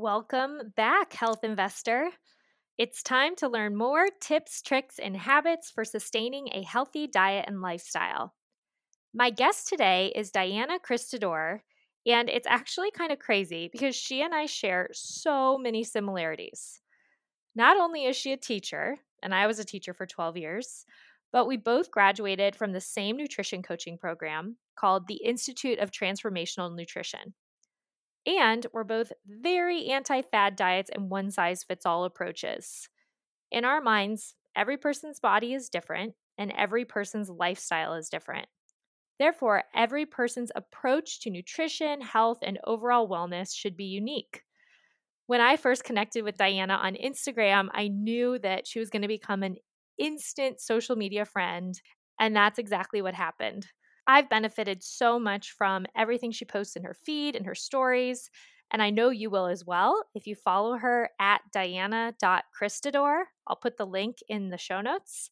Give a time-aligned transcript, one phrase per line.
[0.00, 2.10] Welcome back, health investor.
[2.78, 7.60] It's time to learn more tips, tricks, and habits for sustaining a healthy diet and
[7.60, 8.32] lifestyle.
[9.12, 11.62] My guest today is Diana Christadore,
[12.06, 16.80] and it's actually kind of crazy because she and I share so many similarities.
[17.56, 20.84] Not only is she a teacher, and I was a teacher for 12 years,
[21.32, 26.72] but we both graduated from the same nutrition coaching program called the Institute of Transformational
[26.72, 27.34] Nutrition.
[28.26, 32.88] And we're both very anti fad diets and one size fits all approaches.
[33.50, 38.48] In our minds, every person's body is different and every person's lifestyle is different.
[39.18, 44.44] Therefore, every person's approach to nutrition, health, and overall wellness should be unique.
[45.26, 49.08] When I first connected with Diana on Instagram, I knew that she was going to
[49.08, 49.56] become an
[49.98, 51.80] instant social media friend,
[52.18, 53.68] and that's exactly what happened.
[54.08, 58.30] I've benefited so much from everything she posts in her feed and her stories.
[58.70, 63.22] And I know you will as well if you follow her at diana.christadore.
[63.46, 65.30] I'll put the link in the show notes.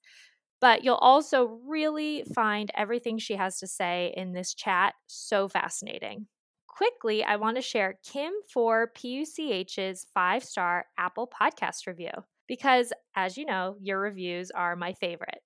[0.60, 6.26] But you'll also really find everything she has to say in this chat so fascinating.
[6.66, 12.10] Quickly, I want to share Kim for PUCH's five star Apple podcast review
[12.46, 15.40] because, as you know, your reviews are my favorite.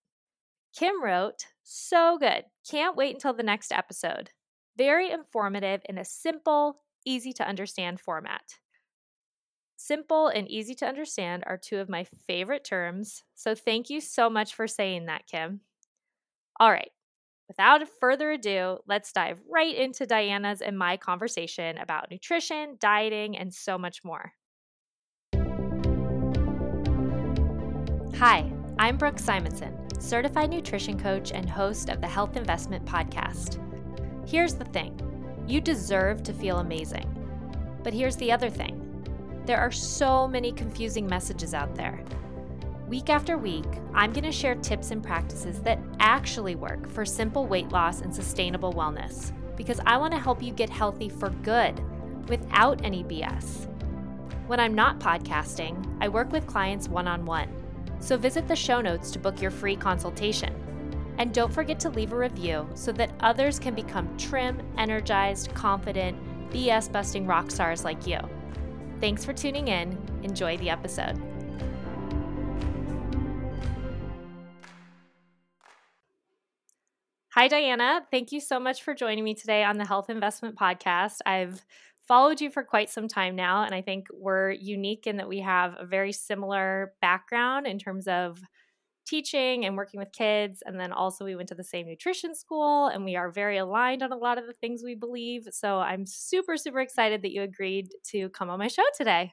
[0.77, 2.46] Kim wrote, So good.
[2.68, 4.30] Can't wait until the next episode.
[4.76, 8.42] Very informative in a simple, easy to understand format.
[9.77, 14.28] Simple and easy to understand are two of my favorite terms, so thank you so
[14.28, 15.60] much for saying that, Kim.
[16.58, 16.90] All right,
[17.46, 23.55] without further ado, let's dive right into Diana's and my conversation about nutrition, dieting, and
[23.55, 24.32] so much more.
[28.16, 33.59] Hi, I'm Brooke Simonson certified nutrition coach and host of the Health Investment Podcast.
[34.27, 34.98] Here's the thing
[35.47, 37.14] you deserve to feel amazing.
[37.83, 42.03] But here's the other thing there are so many confusing messages out there.
[42.89, 47.46] Week after week, I'm going to share tips and practices that actually work for simple
[47.46, 51.79] weight loss and sustainable wellness because I want to help you get healthy for good
[52.30, 53.67] without any BS.
[54.46, 57.59] When I'm not podcasting, I work with clients one on one
[58.00, 60.55] so visit the show notes to book your free consultation.
[61.18, 66.18] And don't forget to leave a review so that others can become trim, energized, confident,
[66.50, 68.18] BS busting rock stars like you.
[69.00, 69.96] Thanks for tuning in.
[70.22, 71.20] Enjoy the episode.
[77.34, 78.02] Hi, Diana.
[78.10, 81.18] Thank you so much for joining me today on the Health Investment Podcast.
[81.24, 81.64] I've
[82.10, 85.38] followed you for quite some time now, and I think we're unique in that we
[85.38, 88.40] have a very similar background in terms of
[89.06, 90.60] teaching and working with kids.
[90.66, 94.02] And then also, we went to the same nutrition school, and we are very aligned
[94.02, 95.46] on a lot of the things we believe.
[95.52, 99.32] So I'm super, super excited that you agreed to come on my show today.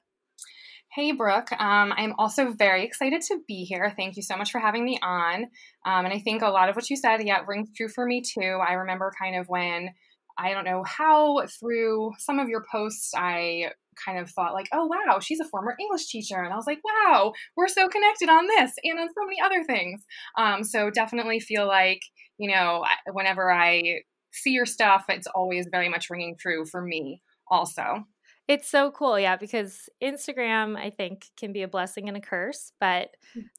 [0.93, 1.51] Hey, Brooke.
[1.53, 3.91] Um, I'm also very excited to be here.
[3.97, 5.45] Thank you so much for having me on.
[5.83, 8.21] Um, and I think a lot of what you said, yeah, rings true for me
[8.21, 8.59] too.
[8.65, 9.89] I remember kind of when
[10.37, 13.71] I don't know how through some of your posts I
[14.05, 16.81] kind of thought like, oh wow, she's a former English teacher, and I was like,
[16.83, 20.03] wow, we're so connected on this and on so many other things.
[20.37, 22.01] Um, so definitely feel like
[22.37, 27.21] you know whenever I see your stuff, it's always very much ringing true for me
[27.49, 28.05] also.
[28.47, 32.71] It's so cool, yeah, because Instagram, I think, can be a blessing and a curse.
[32.79, 33.09] But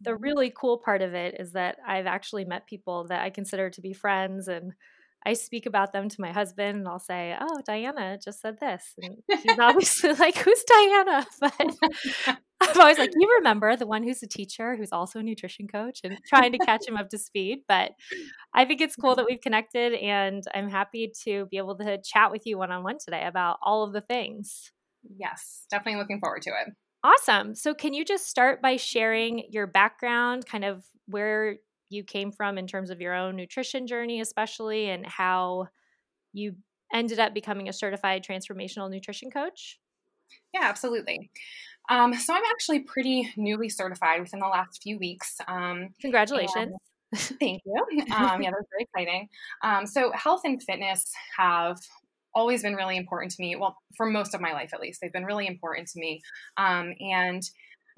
[0.00, 0.22] the mm-hmm.
[0.22, 3.80] really cool part of it is that I've actually met people that I consider to
[3.82, 4.72] be friends and
[5.26, 8.94] I speak about them to my husband and I'll say, Oh, Diana just said this.
[8.98, 11.26] And he's obviously like, Who's Diana?
[12.60, 15.68] But I'm always like, You remember the one who's a teacher who's also a nutrition
[15.68, 17.60] coach and trying to catch him up to speed.
[17.68, 17.92] But
[18.54, 22.30] I think it's cool that we've connected and I'm happy to be able to chat
[22.30, 24.72] with you one on one today about all of the things.
[25.16, 26.74] Yes, definitely looking forward to it.
[27.04, 27.54] Awesome.
[27.54, 31.58] So, can you just start by sharing your background, kind of where
[31.90, 35.68] you came from in terms of your own nutrition journey, especially, and how
[36.32, 36.56] you
[36.92, 39.78] ended up becoming a certified transformational nutrition coach?
[40.52, 41.30] Yeah, absolutely.
[41.90, 45.38] Um, so I'm actually pretty newly certified within the last few weeks.
[45.46, 46.74] Um, Congratulations.
[47.14, 48.04] thank you.
[48.14, 49.28] Um, yeah, that's very exciting.
[49.62, 51.78] Um, so health and fitness have
[52.34, 53.56] always been really important to me.
[53.56, 56.20] Well, for most of my life, at least, they've been really important to me.
[56.58, 57.42] Um, and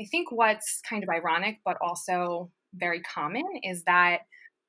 [0.01, 4.21] I think what's kind of ironic, but also very common is that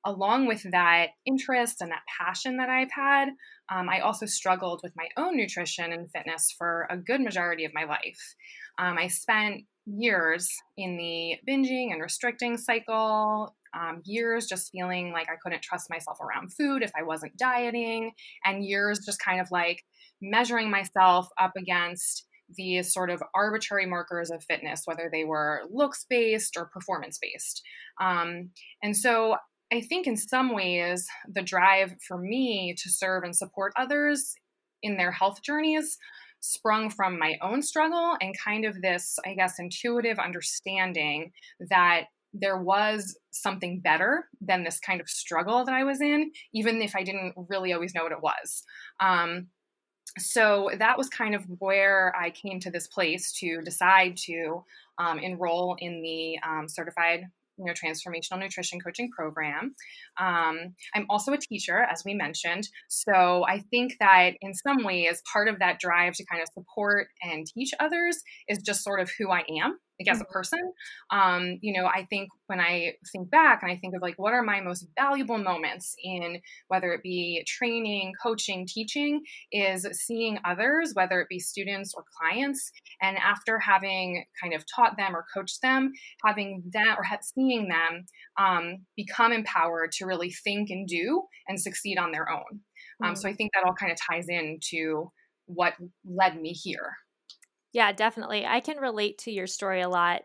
[0.04, 3.28] along with that interest and that passion that I've had,
[3.70, 7.72] um, I also struggled with my own nutrition and fitness for a good majority of
[7.74, 8.34] my life.
[8.78, 15.28] Um, I spent years in the binging and restricting cycle, um, years just feeling like
[15.28, 18.12] I couldn't trust myself around food if I wasn't dieting,
[18.44, 19.82] and years just kind of like
[20.20, 22.26] measuring myself up against
[22.56, 27.62] these sort of arbitrary markers of fitness, whether they were looks based or performance based.
[28.00, 28.50] Um,
[28.82, 29.36] and so
[29.72, 34.34] I think in some ways, the drive for me to serve and support others
[34.82, 35.96] in their health journeys
[36.40, 41.30] sprung from my own struggle and kind of this, I guess, intuitive understanding
[41.70, 46.82] that there was something better than this kind of struggle that I was in, even
[46.82, 48.62] if I didn't really always know what it was.
[49.00, 49.48] Um,
[50.18, 54.64] so that was kind of where I came to this place to decide to
[54.98, 57.26] um, enroll in the um, certified
[57.58, 59.74] you know transformational nutrition coaching program.
[60.18, 62.68] Um, i'm also a teacher as we mentioned.
[62.88, 67.08] So i think that in some ways part of that drive to kind of support
[67.22, 68.18] and teach others
[68.48, 70.32] is just sort of who i am like as a mm-hmm.
[70.32, 70.72] person
[71.10, 74.32] um, you know i think when i think back and i think of like what
[74.32, 80.92] are my most valuable moments in whether it be training coaching teaching is seeing others
[80.94, 82.70] whether it be students or clients
[83.00, 85.92] and after having kind of taught them or coached them
[86.24, 88.04] having them or seeing them
[88.38, 92.60] um, become empowered to really think and do and succeed on their own
[93.02, 93.14] um, mm-hmm.
[93.14, 95.10] so i think that all kind of ties into
[95.46, 95.74] what
[96.04, 96.92] led me here
[97.72, 98.44] yeah, definitely.
[98.46, 100.22] I can relate to your story a lot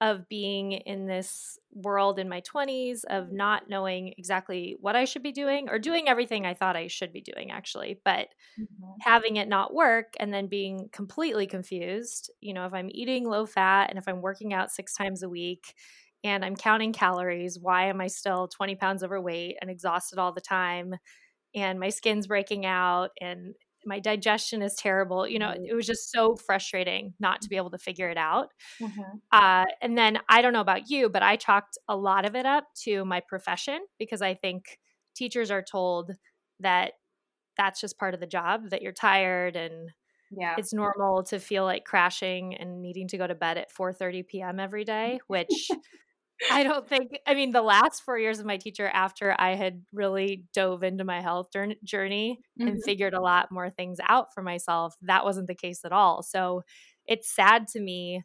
[0.00, 5.22] of being in this world in my 20s of not knowing exactly what I should
[5.24, 8.28] be doing or doing everything I thought I should be doing actually but
[8.60, 8.92] mm-hmm.
[9.00, 13.44] having it not work and then being completely confused you know if I'm eating low
[13.44, 15.74] fat and if I'm working out 6 times a week
[16.24, 20.40] and I'm counting calories why am I still 20 pounds overweight and exhausted all the
[20.40, 20.94] time
[21.54, 23.54] and my skin's breaking out and
[23.84, 27.70] my digestion is terrible you know it was just so frustrating not to be able
[27.70, 28.48] to figure it out
[28.80, 29.02] mm-hmm.
[29.32, 32.46] uh, and then i don't know about you but i chalked a lot of it
[32.46, 34.78] up to my profession because i think
[35.14, 36.12] teachers are told
[36.60, 36.92] that
[37.56, 39.90] that's just part of the job that you're tired and
[40.30, 43.92] yeah it's normal to feel like crashing and needing to go to bed at 4
[43.92, 45.70] 30 p.m every day which
[46.50, 49.82] I don't think, I mean, the last four years of my teacher, after I had
[49.92, 51.48] really dove into my health
[51.84, 52.68] journey mm-hmm.
[52.68, 56.22] and figured a lot more things out for myself, that wasn't the case at all.
[56.22, 56.62] So
[57.06, 58.22] it's sad to me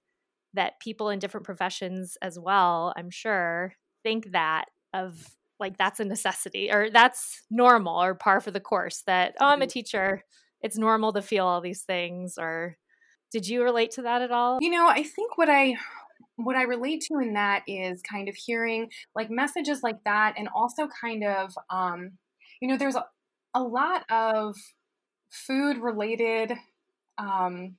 [0.53, 3.73] that people in different professions as well, I'm sure,
[4.03, 5.27] think that of
[5.59, 9.61] like that's a necessity or that's normal or par for the course that, oh, I'm
[9.61, 9.69] a mm-hmm.
[9.69, 10.23] teacher.
[10.61, 12.35] It's normal to feel all these things.
[12.37, 12.77] Or
[13.31, 14.59] did you relate to that at all?
[14.61, 15.75] You know, I think what I
[16.37, 20.47] what I relate to in that is kind of hearing like messages like that, and
[20.55, 22.11] also kind of, um,
[22.61, 23.05] you know, there's a,
[23.53, 24.55] a lot of
[25.29, 26.53] food related
[27.17, 27.75] um,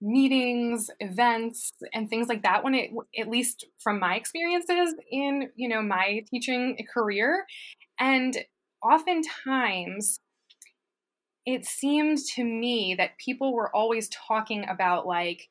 [0.00, 2.64] meetings, events, and things like that.
[2.64, 7.46] When it, at least from my experiences in, you know, my teaching career,
[8.00, 8.36] and
[8.82, 10.18] oftentimes
[11.44, 15.48] it seemed to me that people were always talking about like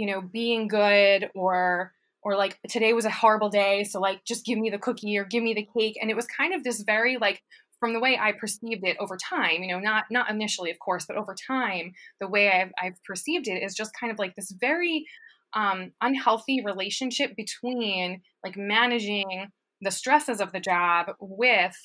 [0.00, 1.92] you know, being good or
[2.22, 5.24] or like today was a horrible day, so like just give me the cookie or
[5.24, 5.98] give me the cake.
[6.00, 7.42] And it was kind of this very like
[7.80, 11.04] from the way I perceived it over time, you know, not not initially, of course,
[11.06, 14.54] but over time, the way I've, I've perceived it is just kind of like this
[14.58, 15.06] very
[15.52, 19.48] um, unhealthy relationship between like managing
[19.82, 21.76] the stresses of the job with,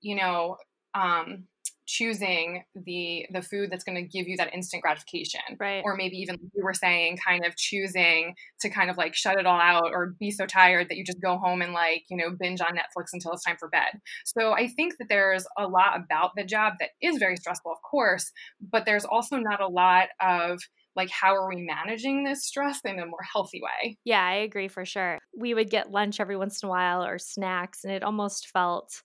[0.00, 0.56] you know,
[0.94, 1.44] um,
[1.86, 5.40] choosing the the food that's going to give you that instant gratification.
[5.58, 5.82] Right.
[5.84, 9.46] Or maybe even you were saying kind of choosing to kind of like shut it
[9.46, 12.30] all out or be so tired that you just go home and like you know
[12.30, 14.00] binge on netflix until it's time for bed.
[14.24, 17.78] So i think that there's a lot about the job that is very stressful of
[17.82, 20.60] course but there's also not a lot of
[20.94, 23.98] like how are we managing this stress in a more healthy way.
[24.04, 25.18] Yeah i agree for sure.
[25.36, 29.02] We would get lunch every once in a while or snacks and it almost felt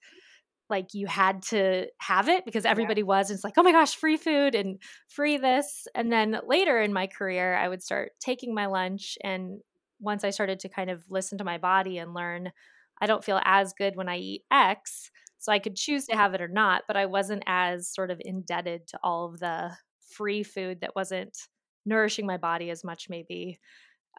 [0.71, 3.05] like you had to have it because everybody yeah.
[3.07, 3.29] was.
[3.29, 5.87] And it's like, oh my gosh, free food and free this.
[5.93, 9.17] And then later in my career, I would start taking my lunch.
[9.23, 9.59] And
[9.99, 12.51] once I started to kind of listen to my body and learn,
[12.99, 15.11] I don't feel as good when I eat X.
[15.37, 18.21] So I could choose to have it or not, but I wasn't as sort of
[18.23, 19.71] indebted to all of the
[20.09, 21.37] free food that wasn't
[21.85, 23.59] nourishing my body as much, maybe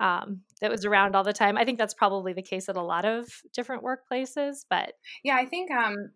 [0.00, 1.56] um, that was around all the time.
[1.56, 5.46] I think that's probably the case at a lot of different workplaces, but yeah, I
[5.46, 6.10] think um,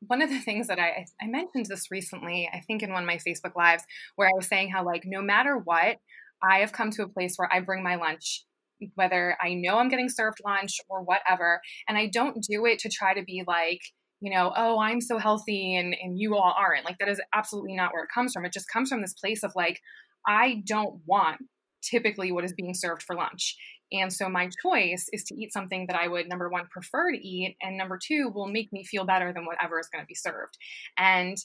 [0.00, 3.06] one of the things that I I mentioned this recently, I think in one of
[3.06, 3.84] my Facebook lives,
[4.16, 5.98] where I was saying how like no matter what,
[6.42, 8.44] I have come to a place where I bring my lunch,
[8.94, 12.88] whether I know I'm getting served lunch or whatever, and I don't do it to
[12.88, 13.80] try to be like
[14.20, 16.84] you know, oh, I'm so healthy and and you all aren't.
[16.84, 18.44] Like that is absolutely not where it comes from.
[18.44, 19.80] It just comes from this place of like
[20.26, 21.38] I don't want
[21.82, 23.56] typically what is being served for lunch.
[23.92, 27.18] And so my choice is to eat something that I would, number one, prefer to
[27.18, 30.14] eat, and number two, will make me feel better than whatever is going to be
[30.14, 30.58] served.
[30.98, 31.36] And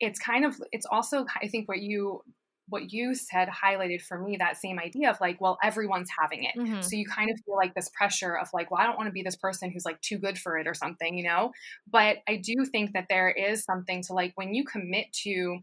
[0.00, 2.22] it's kind of, it's also, I think, what you
[2.68, 6.58] what you said highlighted for me that same idea of like, well, everyone's having it.
[6.58, 6.80] Mm-hmm.
[6.80, 9.12] So you kind of feel like this pressure of like, well, I don't want to
[9.12, 11.52] be this person who's like too good for it or something, you know?
[11.90, 15.58] But I do think that there is something to like when you commit to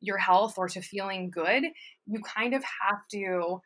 [0.00, 1.64] your health or to feeling good,
[2.06, 3.60] you kind of have to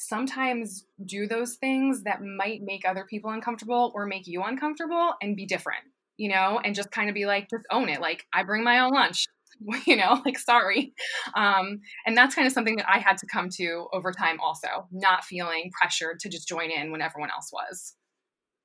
[0.00, 5.36] sometimes do those things that might make other people uncomfortable or make you uncomfortable and
[5.36, 5.84] be different,
[6.16, 8.00] you know, and just kind of be like, just own it.
[8.00, 9.26] Like, I bring my own lunch,
[9.86, 10.94] you know, like, sorry.
[11.36, 14.88] Um, and that's kind of something that I had to come to over time, also,
[14.90, 17.94] not feeling pressured to just join in when everyone else was.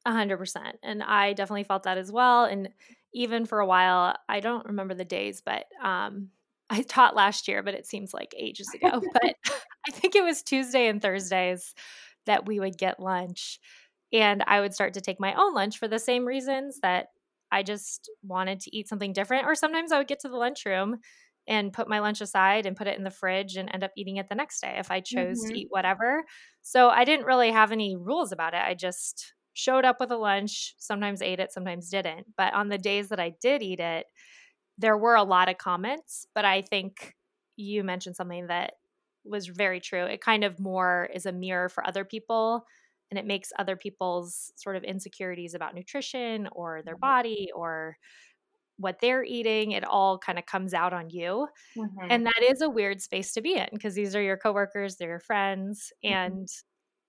[0.05, 0.77] A hundred percent.
[0.83, 2.45] And I definitely felt that as well.
[2.45, 2.69] And
[3.13, 6.29] even for a while, I don't remember the days, but um,
[6.69, 9.01] I taught last year, but it seems like ages ago.
[9.13, 9.35] but
[9.87, 11.73] I think it was Tuesday and Thursdays
[12.25, 13.59] that we would get lunch.
[14.11, 17.07] And I would start to take my own lunch for the same reasons that
[17.51, 19.45] I just wanted to eat something different.
[19.45, 20.97] Or sometimes I would get to the lunchroom
[21.47, 24.17] and put my lunch aside and put it in the fridge and end up eating
[24.17, 25.53] it the next day if I chose mm-hmm.
[25.53, 26.23] to eat whatever.
[26.61, 28.61] So I didn't really have any rules about it.
[28.65, 32.27] I just showed up with a lunch, sometimes ate it, sometimes didn't.
[32.35, 34.07] But on the days that I did eat it,
[34.77, 37.15] there were a lot of comments, but I think
[37.55, 38.73] you mentioned something that
[39.25, 40.05] was very true.
[40.05, 42.65] It kind of more is a mirror for other people
[43.11, 47.01] and it makes other people's sort of insecurities about nutrition or their mm-hmm.
[47.01, 47.97] body or
[48.77, 52.07] what they're eating it all kind of comes out on you mm-hmm.
[52.09, 55.09] and that is a weird space to be in because these are your coworkers they're
[55.09, 56.13] your friends mm-hmm.
[56.13, 56.49] and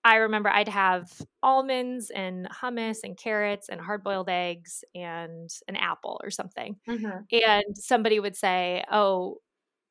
[0.05, 1.11] i remember i'd have
[1.43, 7.19] almonds and hummus and carrots and hard boiled eggs and an apple or something mm-hmm.
[7.31, 9.37] and somebody would say oh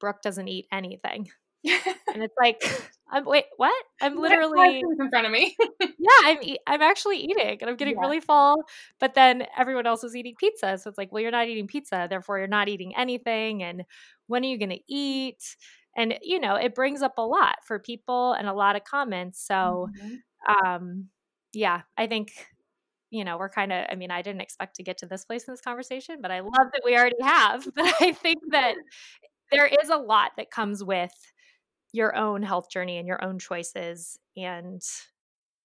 [0.00, 1.28] brooke doesn't eat anything
[2.12, 2.62] and it's like,
[3.10, 3.84] I'm wait, what?
[4.00, 5.56] I'm literally in front of me.
[5.80, 8.00] yeah, I'm e- I'm actually eating, and I'm getting yeah.
[8.00, 8.64] really full.
[8.98, 12.06] But then everyone else was eating pizza, so it's like, well, you're not eating pizza,
[12.08, 13.62] therefore you're not eating anything.
[13.62, 13.84] And
[14.26, 15.56] when are you going to eat?
[15.96, 19.44] And you know, it brings up a lot for people and a lot of comments.
[19.46, 20.66] So, mm-hmm.
[20.66, 21.08] um,
[21.52, 22.32] yeah, I think
[23.10, 25.44] you know, we're kind of, I mean, I didn't expect to get to this place
[25.44, 27.66] in this conversation, but I love that we already have.
[27.74, 28.74] But I think that
[29.52, 31.12] there is a lot that comes with
[31.96, 34.82] your own health journey and your own choices and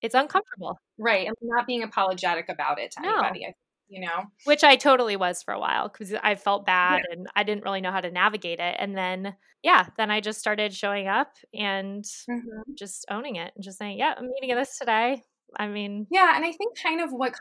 [0.01, 3.19] it's uncomfortable right and not being apologetic about it to no.
[3.19, 3.53] anybody
[3.89, 7.17] you know which i totally was for a while because i felt bad yeah.
[7.17, 10.39] and i didn't really know how to navigate it and then yeah then i just
[10.39, 12.61] started showing up and mm-hmm.
[12.77, 15.21] just owning it and just saying yeah i'm eating this today
[15.59, 17.33] i mean yeah and i think kind of what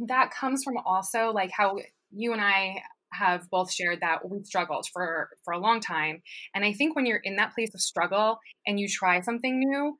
[0.00, 1.76] that comes from also like how
[2.10, 2.82] you and i
[3.12, 6.22] have both shared that we've struggled for for a long time.
[6.54, 9.96] And i think when you're in that place of struggle and you try something new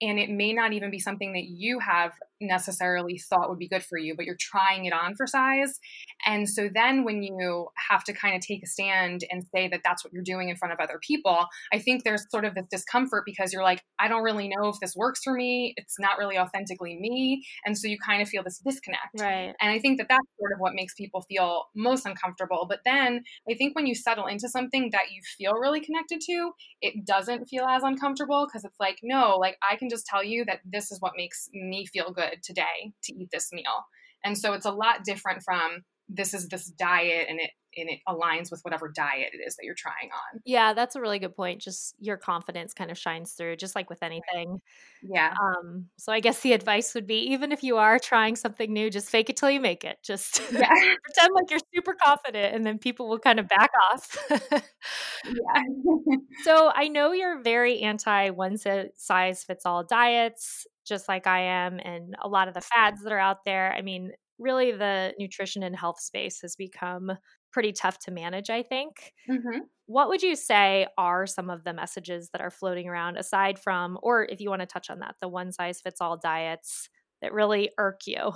[0.00, 2.12] and it may not even be something that you have
[2.46, 5.78] necessarily thought would be good for you, but you're trying it on for size.
[6.26, 9.80] And so then when you have to kind of take a stand and say that
[9.84, 12.66] that's what you're doing in front of other people, I think there's sort of this
[12.70, 15.74] discomfort because you're like, I don't really know if this works for me.
[15.76, 17.44] It's not really authentically me.
[17.64, 19.20] And so you kind of feel this disconnect.
[19.20, 19.54] Right.
[19.60, 22.66] And I think that that's sort of what makes people feel most uncomfortable.
[22.68, 26.50] But then I think when you settle into something that you feel really connected to,
[26.80, 30.44] it doesn't feel as uncomfortable because it's like, no, like I can just tell you
[30.46, 33.84] that this is what makes me feel good good today to eat this meal.
[34.24, 37.98] And so it's a lot different from this is this diet and it and it
[38.08, 40.40] aligns with whatever diet it is that you're trying on.
[40.44, 41.60] Yeah, that's a really good point.
[41.60, 44.60] Just your confidence kind of shines through, just like with anything.
[45.02, 45.34] Yeah.
[45.42, 48.90] Um, so I guess the advice would be even if you are trying something new,
[48.90, 49.98] just fake it till you make it.
[50.04, 50.68] Just yeah.
[50.68, 54.16] pretend like you're super confident and then people will kind of back off.
[54.30, 55.62] yeah.
[56.44, 61.78] so I know you're very anti one size fits all diets just like I am,
[61.78, 63.74] and a lot of the fads that are out there.
[63.76, 67.12] I mean, really, the nutrition and health space has become
[67.52, 69.12] pretty tough to manage, I think.
[69.30, 69.60] Mm-hmm.
[69.86, 73.98] What would you say are some of the messages that are floating around, aside from,
[74.02, 76.88] or if you want to touch on that, the one size fits all diets
[77.22, 78.32] that really irk you?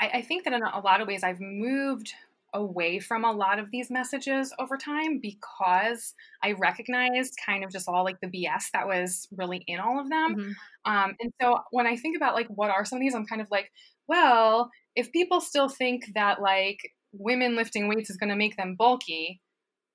[0.00, 2.12] I, I think that in a lot of ways, I've moved
[2.52, 7.88] away from a lot of these messages over time because I recognized kind of just
[7.88, 10.36] all like the BS that was really in all of them.
[10.36, 10.92] Mm-hmm.
[10.92, 13.42] Um, and so when I think about like what are some of these, I'm kind
[13.42, 13.70] of like,
[14.08, 16.78] well, if people still think that like
[17.12, 19.40] women lifting weights is going to make them bulky,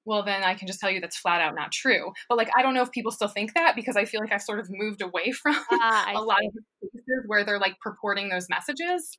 [0.05, 2.13] well, then I can just tell you that's flat out not true.
[2.29, 4.41] But like, I don't know if people still think that because I feel like I've
[4.41, 8.47] sort of moved away from uh, a lot of cases where they're like purporting those
[8.50, 9.17] messages.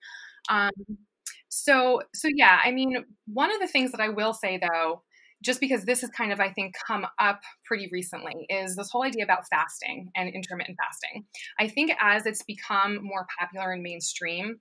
[0.49, 0.71] Um,
[1.57, 5.03] so, so yeah, I mean, one of the things that I will say though,
[5.43, 9.05] just because this has kind of, I think, come up pretty recently, is this whole
[9.05, 11.25] idea about fasting and intermittent fasting.
[11.59, 14.57] I think as it's become more popular and mainstream,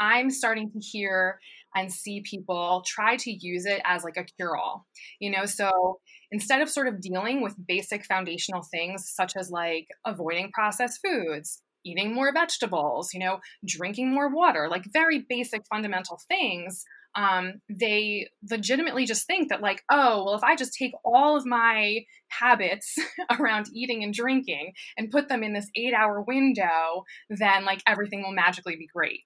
[0.00, 1.38] I'm starting to hear
[1.76, 4.86] and see people try to use it as like a cure all.
[5.20, 6.00] You know, so
[6.32, 11.62] instead of sort of dealing with basic foundational things such as like avoiding processed foods,
[11.84, 16.84] eating more vegetables, you know, drinking more water, like very basic fundamental things,
[17.16, 21.44] um, they legitimately just think that, like, oh, well, if I just take all of
[21.44, 22.94] my habits
[23.38, 28.22] around eating and drinking and put them in this eight hour window, then like everything
[28.22, 29.20] will magically be great.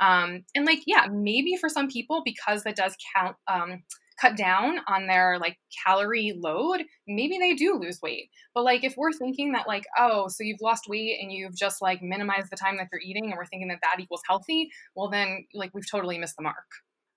[0.00, 3.82] Um, and like, yeah, maybe for some people, because that does count, um,
[4.20, 8.30] cut down on their like calorie load, maybe they do lose weight.
[8.54, 11.80] But like if we're thinking that like, oh, so you've lost weight and you've just
[11.80, 15.08] like minimized the time that you're eating and we're thinking that that equals healthy, well
[15.08, 16.66] then like we've totally missed the mark.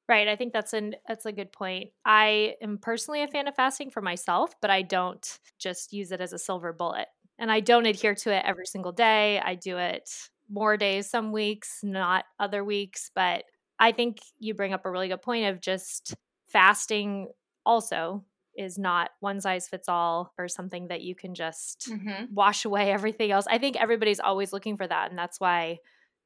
[0.09, 0.27] Right.
[0.27, 1.89] I think that's an that's a good point.
[2.05, 6.19] I am personally a fan of fasting for myself, but I don't just use it
[6.19, 7.07] as a silver bullet.
[7.39, 9.39] And I don't adhere to it every single day.
[9.39, 10.09] I do it
[10.49, 13.45] more days some weeks, not other weeks, but
[13.79, 16.15] I think you bring up a really good point of just
[16.53, 17.29] fasting
[17.65, 18.23] also
[18.55, 22.25] is not one size fits all or something that you can just mm-hmm.
[22.33, 23.45] wash away everything else.
[23.49, 25.79] I think everybody's always looking for that and that's why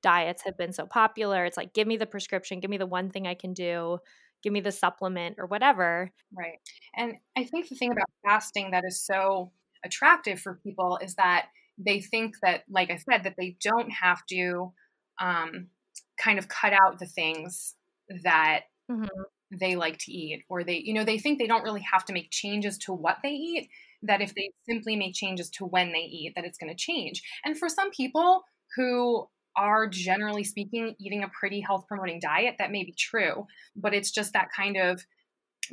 [0.03, 1.45] diets have been so popular.
[1.45, 3.99] It's like, give me the prescription, give me the one thing I can do,
[4.43, 6.11] give me the supplement or whatever.
[6.37, 6.59] Right.
[6.95, 9.51] And I think the thing about fasting that is so
[9.85, 14.25] attractive for people is that they think that, like I said, that they don't have
[14.27, 14.73] to
[15.19, 15.67] um,
[16.19, 17.75] kind of cut out the things
[18.23, 19.05] that mm-hmm.
[19.51, 22.13] They like to eat, or they, you know, they think they don't really have to
[22.13, 23.69] make changes to what they eat.
[24.03, 27.21] That if they simply make changes to when they eat, that it's going to change.
[27.45, 28.43] And for some people
[28.75, 29.27] who
[29.57, 34.11] are generally speaking eating a pretty health promoting diet that may be true but it's
[34.11, 35.03] just that kind of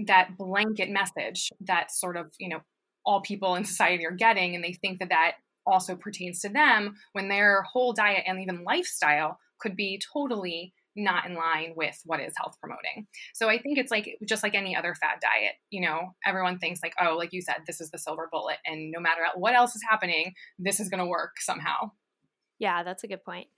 [0.07, 2.61] that blanket message that sort of you know
[3.04, 5.33] all people in society are getting and they think that that
[5.66, 11.26] also pertains to them when their whole diet and even lifestyle could be totally not
[11.26, 13.06] in line with what is health promoting.
[13.34, 16.80] So I think it's like just like any other fad diet, you know, everyone thinks
[16.82, 19.74] like, oh, like you said, this is the silver bullet and no matter what else
[19.74, 21.90] is happening, this is going to work somehow.
[22.58, 23.48] Yeah, that's a good point.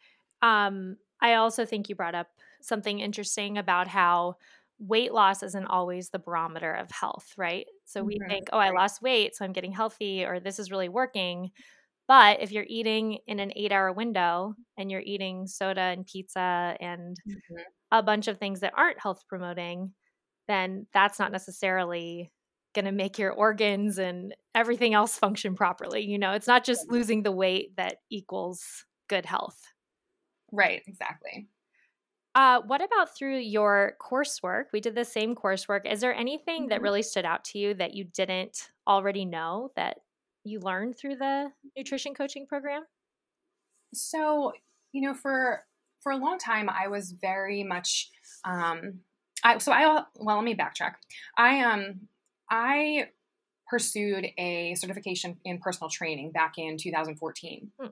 [0.43, 2.29] Um, I also think you brought up
[2.61, 4.37] something interesting about how
[4.79, 7.67] weight loss isn't always the barometer of health, right?
[7.85, 8.31] So we mm-hmm.
[8.31, 11.51] think, oh, I lost weight, so I'm getting healthy, or this is really working.
[12.09, 16.77] But if you're eating in an eight hour window and you're eating soda and pizza
[16.81, 17.57] and mm-hmm.
[17.91, 19.93] a bunch of things that aren't health promoting,
[20.47, 22.31] then that's not necessarily
[22.75, 26.03] going to make your organs and everything else function properly.
[26.03, 28.63] You know, it's not just losing the weight that equals
[29.09, 29.59] good health.
[30.53, 31.49] Right, exactly.
[32.37, 34.65] Uh, what about through your coursework?
[34.73, 35.91] We did the same coursework.
[35.91, 36.69] Is there anything mm-hmm.
[36.69, 39.97] that really stood out to you that you didn't already know that
[40.47, 42.85] you learned through the nutrition coaching program?
[43.95, 44.53] So,
[44.93, 45.65] you know, for
[46.03, 48.11] for a long time, I was very much.
[48.45, 49.01] Um,
[49.43, 50.95] I so I well, let me backtrack.
[51.37, 52.09] I um
[52.51, 53.09] I
[53.69, 57.73] pursued a certification in personal training back in 2014.
[57.81, 57.87] Hmm.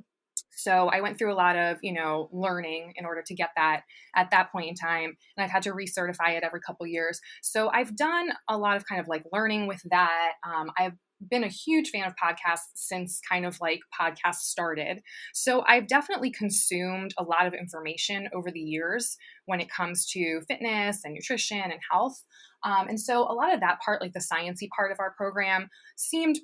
[0.57, 3.83] So I went through a lot of, you know, learning in order to get that
[4.15, 5.17] at that point in time.
[5.37, 7.21] And I've had to recertify it every couple years.
[7.43, 10.33] So I've done a lot of kind of like learning with that.
[10.47, 10.95] Um, I've
[11.31, 15.01] been a huge fan of podcasts since kind of like podcasts started.
[15.33, 20.41] So I've definitely consumed a lot of information over the years when it comes to
[20.49, 22.23] fitness and nutrition and health.
[22.65, 25.69] Um, and so a lot of that part, like the sciency part of our program,
[25.97, 26.39] seemed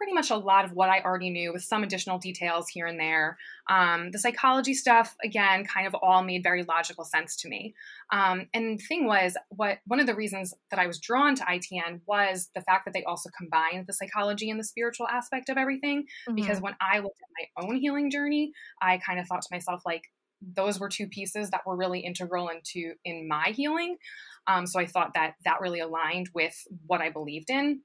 [0.00, 2.98] pretty much a lot of what I already knew with some additional details here and
[2.98, 3.36] there.
[3.68, 7.74] Um, the psychology stuff, again, kind of all made very logical sense to me.
[8.10, 11.44] Um, and the thing was, what one of the reasons that I was drawn to
[11.44, 15.58] ITN was the fact that they also combined the psychology and the spiritual aspect of
[15.58, 16.04] everything.
[16.26, 16.34] Mm-hmm.
[16.34, 19.82] Because when I looked at my own healing journey, I kind of thought to myself,
[19.84, 20.04] like,
[20.40, 23.98] those were two pieces that were really integral into in my healing.
[24.46, 26.54] Um, so I thought that that really aligned with
[26.86, 27.82] what I believed in.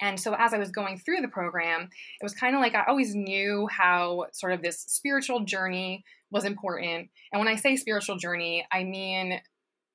[0.00, 2.84] And so as I was going through the program, it was kind of like I
[2.86, 7.10] always knew how sort of this spiritual journey was important.
[7.32, 9.40] And when I say spiritual journey, I mean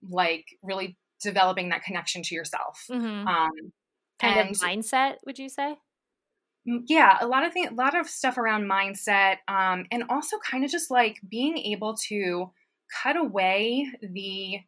[0.10, 2.86] like really developing that connection to yourself.
[2.90, 3.28] Mm-hmm.
[3.28, 3.52] Um,
[4.20, 5.76] kind and, of mindset, would you say?
[6.66, 10.64] Yeah, a lot of things, a lot of stuff around mindset, um, and also kind
[10.64, 12.52] of just like being able to
[13.04, 14.60] cut away the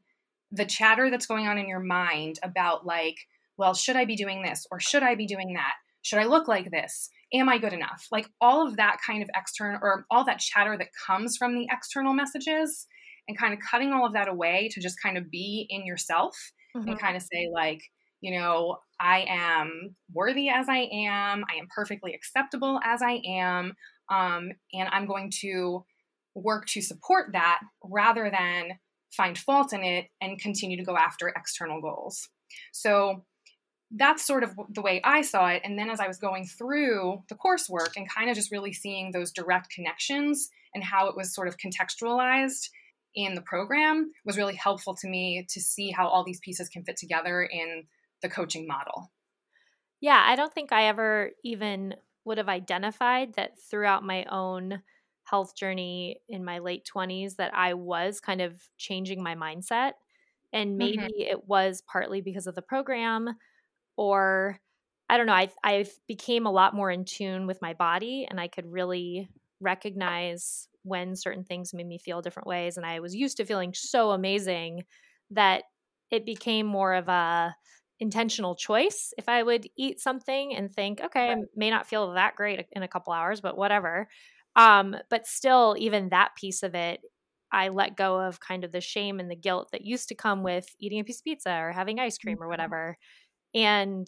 [0.52, 3.16] the chatter that's going on in your mind about like
[3.62, 5.74] well, should I be doing this or should I be doing that?
[6.02, 7.12] Should I look like this?
[7.32, 8.08] Am I good enough?
[8.12, 11.68] Like all of that kind of external or all that chatter that comes from the
[11.72, 12.88] external messages
[13.28, 16.36] and kind of cutting all of that away to just kind of be in yourself
[16.76, 16.90] mm-hmm.
[16.90, 17.84] and kind of say, like,
[18.20, 23.74] you know, I am worthy as I am, I am perfectly acceptable as I am,
[24.10, 25.86] um, and I'm going to
[26.34, 28.80] work to support that rather than
[29.16, 32.28] find fault in it and continue to go after external goals.
[32.74, 33.24] So
[33.94, 35.62] that's sort of the way I saw it.
[35.66, 39.12] And then as I was going through the coursework and kind of just really seeing
[39.12, 42.70] those direct connections and how it was sort of contextualized
[43.16, 46.84] in the program was really helpful to me to see how all these pieces can
[46.84, 47.84] fit together in
[48.22, 49.12] the coaching model.
[50.00, 54.82] Yeah, I don't think I ever even would have identified that throughout my own
[55.24, 59.94] health journey in my late 20s that I was kind of changing my mindset.
[60.54, 60.78] And mm-hmm.
[60.78, 61.32] maybe mm-hmm.
[61.32, 63.36] it was partly because of the program,
[64.02, 64.60] or
[65.08, 68.40] I don't know, I, I became a lot more in tune with my body and
[68.40, 72.78] I could really recognize when certain things made me feel different ways.
[72.78, 74.86] And I was used to feeling so amazing
[75.30, 75.66] that
[76.10, 77.56] it became more of a
[78.00, 81.38] intentional choice if I would eat something and think, okay, right.
[81.38, 84.08] I may not feel that great in a couple hours, but whatever.
[84.56, 87.02] Um, but still, even that piece of it,
[87.52, 90.42] I let go of kind of the shame and the guilt that used to come
[90.42, 92.50] with eating a piece of pizza or having ice cream or mm-hmm.
[92.50, 92.98] whatever.
[93.54, 94.08] And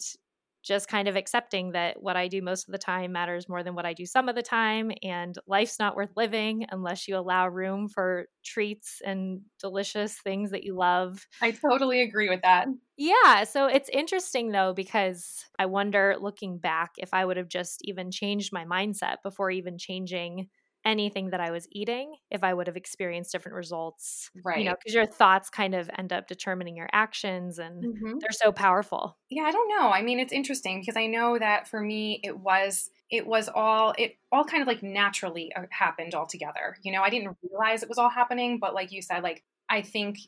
[0.62, 3.74] just kind of accepting that what I do most of the time matters more than
[3.74, 4.92] what I do some of the time.
[5.02, 10.64] And life's not worth living unless you allow room for treats and delicious things that
[10.64, 11.26] you love.
[11.40, 12.66] I totally agree with that.
[12.96, 13.44] Yeah.
[13.44, 18.10] So it's interesting though, because I wonder looking back if I would have just even
[18.10, 20.48] changed my mindset before even changing
[20.84, 24.30] anything that I was eating if I would have experienced different results.
[24.44, 24.58] Right.
[24.58, 28.18] You know, because your thoughts kind of end up determining your actions and mm-hmm.
[28.20, 29.16] they're so powerful.
[29.30, 29.90] Yeah, I don't know.
[29.90, 33.94] I mean, it's interesting because I know that for me it was it was all
[33.98, 36.76] it all kind of like naturally uh, happened all together.
[36.82, 39.82] You know, I didn't realize it was all happening, but like you said like I
[39.82, 40.18] think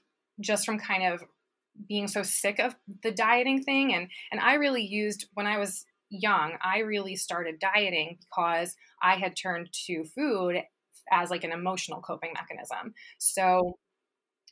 [0.41, 1.25] just from kind of
[1.89, 5.85] being so sick of the dieting thing and and I really used when I was
[6.11, 10.63] young, I really started dieting because I had turned to food
[11.11, 12.95] as like an emotional coping mechanism.
[13.19, 13.79] So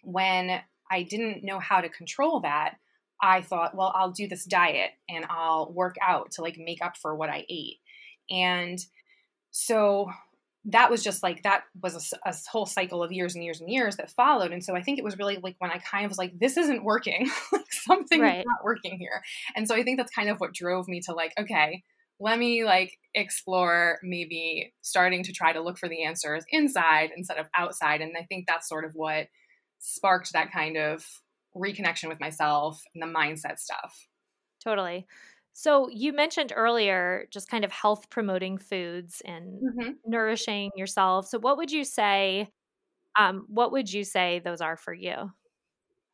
[0.03, 2.77] when I didn't know how to control that,
[3.23, 6.97] I thought, well, I'll do this diet and I'll work out to like make up
[6.97, 7.79] for what I ate.
[8.31, 8.79] And
[9.51, 10.11] so
[10.67, 13.71] that was just like that was a, a, whole cycle of years and years and
[13.71, 16.11] years that followed and so i think it was really like when i kind of
[16.11, 17.31] was like this isn't working
[17.87, 18.45] something right.
[18.47, 19.23] not working here
[19.57, 21.83] and so i think that's kind of what drove me to like okay
[22.21, 27.39] let me like explore maybe starting to try to look for the answers inside instead
[27.39, 29.27] of outside and i think that's sort of what
[29.79, 31.05] sparked that kind of
[31.57, 34.07] reconnection with myself and the mindset stuff
[34.63, 35.07] totally
[35.57, 39.91] so you mentioned earlier just kind of health promoting foods and mm-hmm.
[40.05, 41.29] nourishing yourself.
[41.29, 42.49] So what would you say
[43.17, 45.15] um, what would you say those are for you?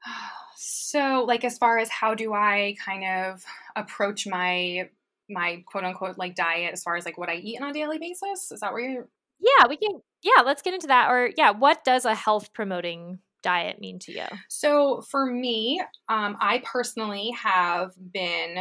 [0.57, 3.45] So like as far as how do I kind of
[3.77, 4.89] approach my
[5.29, 7.99] my quote unquote like diet as far as like what I eat on a daily
[7.99, 8.51] basis?
[8.53, 9.09] Is that where you're
[9.39, 11.11] Yeah, we can yeah, let's get into that.
[11.11, 14.27] Or yeah, what does a health promoting diet mean to you?
[14.49, 18.59] So for me, um, I personally have been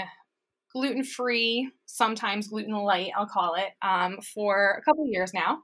[0.71, 5.60] gluten free, sometimes gluten light, I'll call it, um, for a couple years now.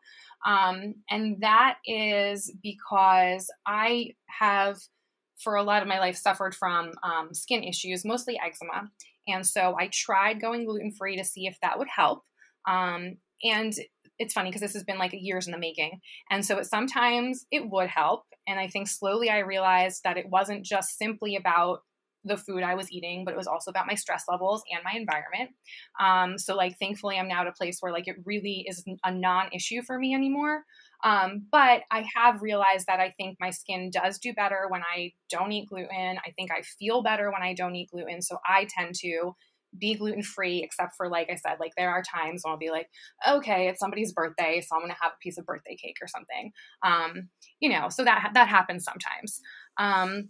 [0.45, 4.79] Um, and that is because I have,
[5.37, 8.89] for a lot of my life, suffered from um, skin issues, mostly eczema.
[9.27, 12.23] And so I tried going gluten free to see if that would help.
[12.67, 13.73] Um, and
[14.17, 15.99] it's funny because this has been like years in the making.
[16.29, 18.23] And so it, sometimes it would help.
[18.47, 21.79] And I think slowly I realized that it wasn't just simply about
[22.25, 24.93] the food I was eating, but it was also about my stress levels and my
[24.99, 25.51] environment.
[25.99, 29.13] Um, so, like, thankfully, I'm now at a place where like it really is a
[29.13, 30.63] non-issue for me anymore.
[31.03, 35.11] Um, but I have realized that I think my skin does do better when I
[35.29, 36.17] don't eat gluten.
[36.25, 38.21] I think I feel better when I don't eat gluten.
[38.21, 39.35] So I tend to
[39.77, 42.71] be gluten free, except for like I said, like there are times when I'll be
[42.71, 42.87] like,
[43.27, 46.51] okay, it's somebody's birthday, so I'm gonna have a piece of birthday cake or something.
[46.83, 49.41] Um, you know, so that that happens sometimes.
[49.77, 50.29] Um,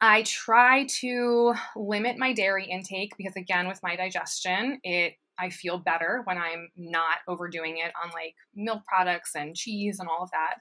[0.00, 5.78] I try to limit my dairy intake because again with my digestion, it I feel
[5.78, 10.30] better when I'm not overdoing it on like milk products and cheese and all of
[10.30, 10.56] that.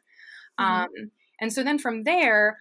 [0.59, 0.83] Mm-hmm.
[0.83, 2.57] Um, and so then from there,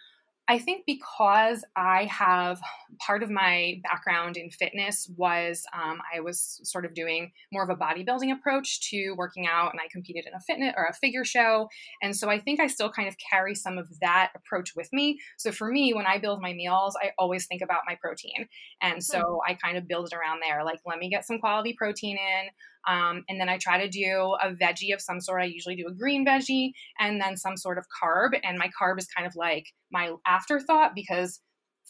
[0.46, 2.60] I think because I have
[2.98, 7.70] part of my background in fitness was um, I was sort of doing more of
[7.70, 11.24] a bodybuilding approach to working out, and I competed in a fitness or a figure
[11.24, 11.68] show,
[12.02, 15.18] and so I think I still kind of carry some of that approach with me.
[15.38, 18.46] So for me, when I build my meals, I always think about my protein,
[18.82, 19.50] and so mm-hmm.
[19.50, 20.62] I kind of build it around there.
[20.62, 22.50] Like, let me get some quality protein in.
[22.86, 25.42] Um, and then I try to do a veggie of some sort.
[25.42, 28.38] I usually do a green veggie and then some sort of carb.
[28.42, 31.40] And my carb is kind of like my afterthought because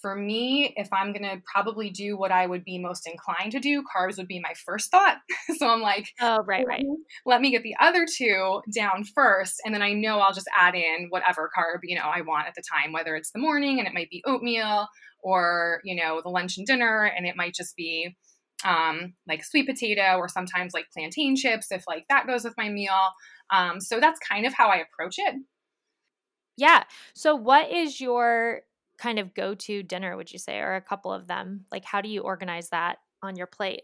[0.05, 3.59] for me, if I'm going to probably do what I would be most inclined to
[3.59, 5.17] do, carbs would be my first thought.
[5.57, 6.85] so I'm like, oh, right, right.
[7.25, 9.63] Let me get the other two down first.
[9.65, 12.55] And then I know I'll just add in whatever carb, you know, I want at
[12.55, 14.89] the time, whether it's the morning and it might be oatmeal
[15.23, 17.05] or, you know, the lunch and dinner.
[17.05, 18.15] And it might just be
[18.65, 22.69] um, like sweet potato or sometimes like plantain chips if like that goes with my
[22.69, 23.11] meal.
[23.51, 25.35] Um, so that's kind of how I approach it.
[26.57, 26.85] Yeah.
[27.15, 28.63] So what is your
[28.99, 31.67] kind of go to dinner, would you say, or a couple of them?
[31.73, 33.83] Like, how do you organize that on your plate?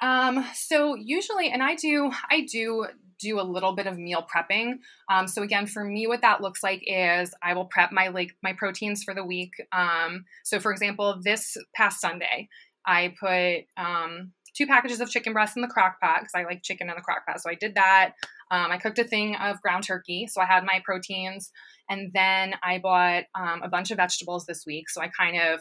[0.00, 2.86] Um, so usually, and I do, I do
[3.18, 4.78] do a little bit of meal prepping.
[5.10, 8.36] Um, so again, for me, what that looks like is I will prep my like
[8.42, 9.54] my proteins for the week.
[9.72, 12.48] Um, so for example, this past Sunday,
[12.88, 16.62] I put um, two packages of chicken breast in the crock pot because I like
[16.62, 17.40] chicken in the crock pot.
[17.40, 18.14] So I did that.
[18.50, 20.26] Um, I cooked a thing of ground turkey.
[20.26, 21.52] So I had my proteins.
[21.90, 24.88] And then I bought um, a bunch of vegetables this week.
[24.88, 25.60] So I kind of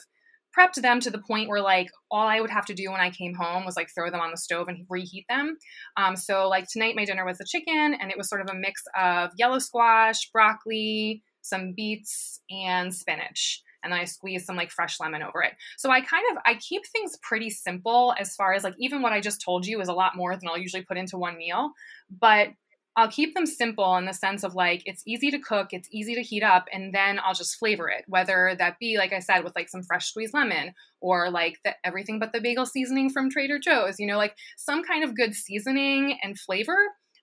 [0.58, 3.10] prepped them to the point where like all I would have to do when I
[3.10, 5.58] came home was like throw them on the stove and reheat them.
[5.98, 8.58] Um, so like tonight my dinner was the chicken and it was sort of a
[8.58, 14.70] mix of yellow squash, broccoli, some beets, and spinach and then I squeeze some like
[14.70, 15.54] fresh lemon over it.
[15.78, 19.14] So I kind of I keep things pretty simple as far as like even what
[19.14, 21.72] I just told you is a lot more than I'll usually put into one meal,
[22.20, 22.50] but
[22.98, 26.16] I'll keep them simple in the sense of like it's easy to cook, it's easy
[26.16, 28.04] to heat up, and then I'll just flavor it.
[28.08, 31.74] Whether that be like I said with like some fresh squeezed lemon or like the,
[31.86, 35.34] everything but the bagel seasoning from Trader Joe's, you know, like some kind of good
[35.34, 36.78] seasoning and flavor.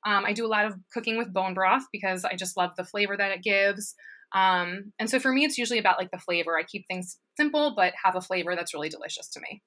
[0.07, 2.85] Um, I do a lot of cooking with bone broth because I just love the
[2.85, 3.94] flavor that it gives.
[4.35, 6.59] Um, and so for me, it's usually about like the flavor.
[6.59, 9.62] I keep things simple, but have a flavor that's really delicious to me.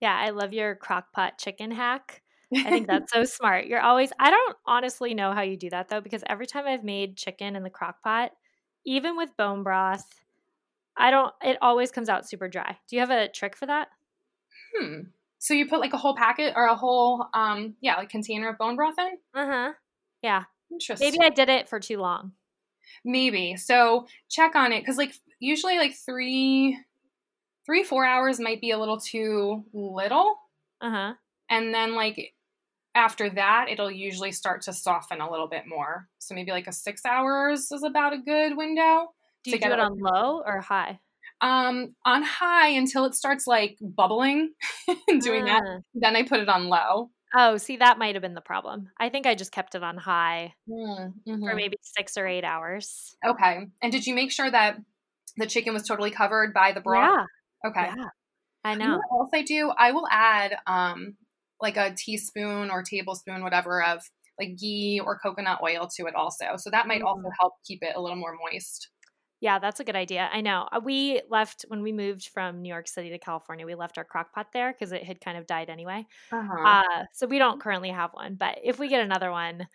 [0.00, 2.22] Yeah, I love your crock pot chicken hack.
[2.64, 3.66] I think that's so smart.
[3.66, 6.84] You're always, I don't honestly know how you do that though, because every time I've
[6.84, 8.32] made chicken in the crock pot,
[8.84, 10.06] even with bone broth,
[10.96, 12.76] I don't, it always comes out super dry.
[12.88, 13.88] Do you have a trick for that?
[14.76, 15.00] Hmm.
[15.38, 18.58] So you put like a whole packet or a whole, um, yeah, like container of
[18.58, 19.18] bone broth in?
[19.34, 19.72] Uh huh.
[20.22, 20.44] Yeah.
[20.70, 21.12] Interesting.
[21.12, 22.32] Maybe I did it for too long.
[23.04, 23.56] Maybe.
[23.56, 26.78] So check on it because like usually like three,
[27.66, 30.36] three, four hours might be a little too little.
[30.80, 31.14] Uh huh.
[31.50, 32.34] And then like
[32.94, 36.08] after that, it'll usually start to soften a little bit more.
[36.18, 39.12] So maybe like a six hours is about a good window.
[39.44, 40.98] Do you do it on low or high?
[41.40, 44.52] Um, on high until it starts like bubbling
[45.08, 45.62] and doing that.
[45.64, 45.78] Ah.
[45.94, 47.10] Then I put it on low.
[47.34, 48.90] Oh, see, that might have been the problem.
[48.98, 51.44] I think I just kept it on high mm, mm-hmm.
[51.44, 53.16] for maybe six or eight hours.
[53.26, 53.66] Okay.
[53.82, 54.76] And did you make sure that
[55.36, 57.26] the chicken was totally covered by the broth?
[57.64, 57.70] Yeah.
[57.70, 57.92] Okay.
[57.96, 58.04] Yeah.
[58.64, 58.84] I know.
[58.84, 59.72] You know what else I do?
[59.76, 61.16] I will add um
[61.60, 64.00] like a teaspoon or tablespoon, whatever, of
[64.38, 66.56] like ghee or coconut oil to it also.
[66.56, 67.06] So that might mm.
[67.06, 68.88] also help keep it a little more moist.
[69.40, 70.28] Yeah, that's a good idea.
[70.32, 70.68] I know.
[70.72, 73.66] Uh, we left when we moved from New York City to California.
[73.66, 76.06] We left our crock pot there because it had kind of died anyway.
[76.32, 76.66] Uh-huh.
[76.66, 78.34] Uh, so we don't currently have one.
[78.34, 79.68] But if we get another one,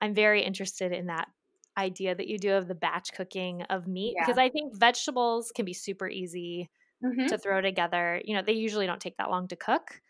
[0.00, 1.28] I'm very interested in that
[1.76, 4.44] idea that you do of the batch cooking of meat because yeah.
[4.44, 6.70] I think vegetables can be super easy
[7.04, 7.26] mm-hmm.
[7.26, 8.20] to throw together.
[8.24, 10.00] You know, they usually don't take that long to cook.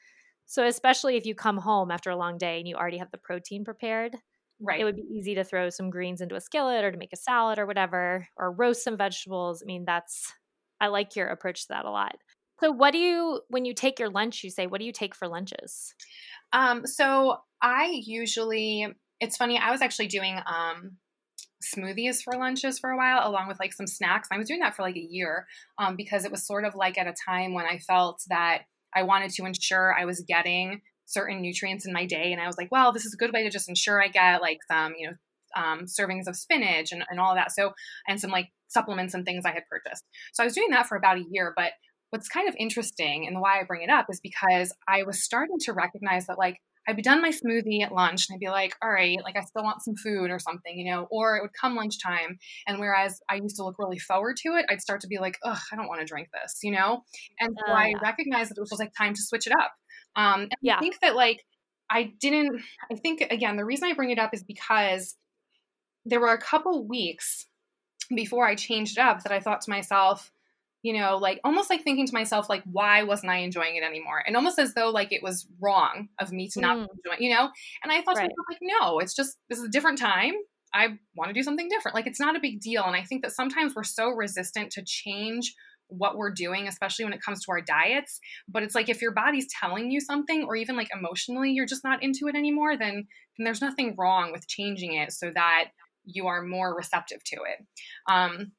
[0.46, 3.18] So especially if you come home after a long day and you already have the
[3.18, 4.16] protein prepared,
[4.60, 4.80] Right.
[4.80, 7.16] It would be easy to throw some greens into a skillet or to make a
[7.16, 9.62] salad or whatever, or roast some vegetables.
[9.62, 10.32] I mean, that's,
[10.80, 12.16] I like your approach to that a lot.
[12.60, 15.14] So, what do you, when you take your lunch, you say, what do you take
[15.14, 15.94] for lunches?
[16.52, 18.86] Um, so, I usually,
[19.18, 20.98] it's funny, I was actually doing um,
[21.62, 24.28] smoothies for lunches for a while, along with like some snacks.
[24.30, 25.46] I was doing that for like a year
[25.78, 28.62] um, because it was sort of like at a time when I felt that
[28.94, 32.32] I wanted to ensure I was getting certain nutrients in my day.
[32.32, 34.40] And I was like, well, this is a good way to just ensure I get
[34.40, 35.16] like some, you know,
[35.56, 37.52] um, servings of spinach and, and all that.
[37.52, 37.72] So,
[38.06, 40.04] and some like supplements and things I had purchased.
[40.32, 41.52] So I was doing that for about a year.
[41.56, 41.72] But
[42.10, 45.58] what's kind of interesting and why I bring it up is because I was starting
[45.60, 48.74] to recognize that like I'd be done my smoothie at lunch and I'd be like,
[48.82, 51.52] all right, like I still want some food or something, you know, or it would
[51.60, 52.38] come lunchtime.
[52.66, 55.38] And whereas I used to look really forward to it, I'd start to be like,
[55.44, 57.04] ugh, I don't want to drink this, you know?
[57.38, 59.72] And so uh, I recognized that it was just like time to switch it up.
[60.16, 60.76] Um, yeah.
[60.76, 61.44] I think that like
[61.90, 62.62] I didn't.
[62.90, 65.16] I think again the reason I bring it up is because
[66.04, 67.46] there were a couple weeks
[68.14, 70.32] before I changed it up that I thought to myself,
[70.82, 74.22] you know, like almost like thinking to myself, like, why wasn't I enjoying it anymore?
[74.26, 76.80] And almost as though like it was wrong of me to not mm.
[76.80, 77.50] enjoy it, you know?
[77.82, 78.28] And I thought right.
[78.28, 80.34] to myself, like, no, it's just this is a different time.
[80.72, 81.94] I want to do something different.
[81.94, 82.84] Like it's not a big deal.
[82.84, 85.54] And I think that sometimes we're so resistant to change
[85.90, 88.20] what we're doing, especially when it comes to our diets.
[88.48, 91.84] But it's like if your body's telling you something, or even like emotionally, you're just
[91.84, 95.66] not into it anymore, then, then there's nothing wrong with changing it so that
[96.04, 97.66] you are more receptive to it.
[98.10, 98.52] Um,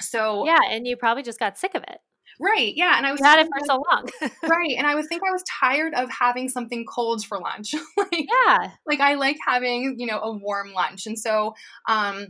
[0.00, 1.98] so yeah, and you probably just got sick of it.
[2.40, 2.72] Right.
[2.74, 2.94] Yeah.
[2.96, 4.08] And I was had it for so long.
[4.42, 4.74] right.
[4.76, 7.74] And I would think I was tired of having something cold for lunch.
[7.96, 8.70] like, yeah.
[8.86, 11.06] Like I like having, you know, a warm lunch.
[11.06, 11.54] And so
[11.88, 12.28] um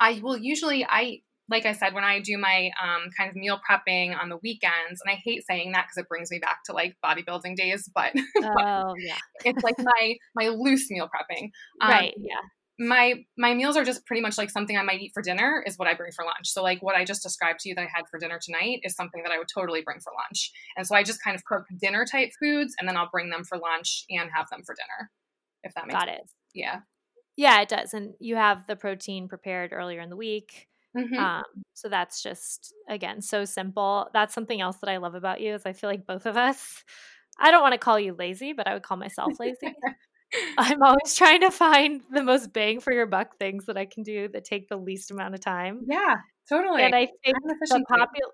[0.00, 1.20] I will usually I
[1.52, 5.00] like I said, when I do my um, kind of meal prepping on the weekends,
[5.04, 8.12] and I hate saying that because it brings me back to like bodybuilding days, but,
[8.42, 9.18] oh, but yeah.
[9.44, 11.50] it's like my my loose meal prepping.
[11.80, 12.14] Um, right.
[12.16, 12.40] Yeah
[12.78, 15.78] my my meals are just pretty much like something I might eat for dinner is
[15.78, 16.48] what I bring for lunch.
[16.48, 18.94] So like what I just described to you that I had for dinner tonight is
[18.94, 20.50] something that I would totally bring for lunch.
[20.76, 23.44] And so I just kind of cook dinner type foods and then I'll bring them
[23.44, 25.10] for lunch and have them for dinner.
[25.62, 26.20] If that makes Got sense.
[26.20, 26.58] it.
[26.58, 26.80] Yeah.
[27.36, 27.94] Yeah, it does.
[27.94, 30.68] And you have the protein prepared earlier in the week.
[30.96, 31.18] Mm-hmm.
[31.18, 34.08] Um, so that's just again so simple.
[34.12, 36.84] That's something else that I love about you is I feel like both of us.
[37.38, 39.74] I don't want to call you lazy, but I would call myself lazy.
[40.58, 44.02] I'm always trying to find the most bang for your buck things that I can
[44.02, 45.80] do that take the least amount of time.
[45.86, 46.16] Yeah,
[46.48, 46.82] totally.
[46.82, 48.32] And I think the popular,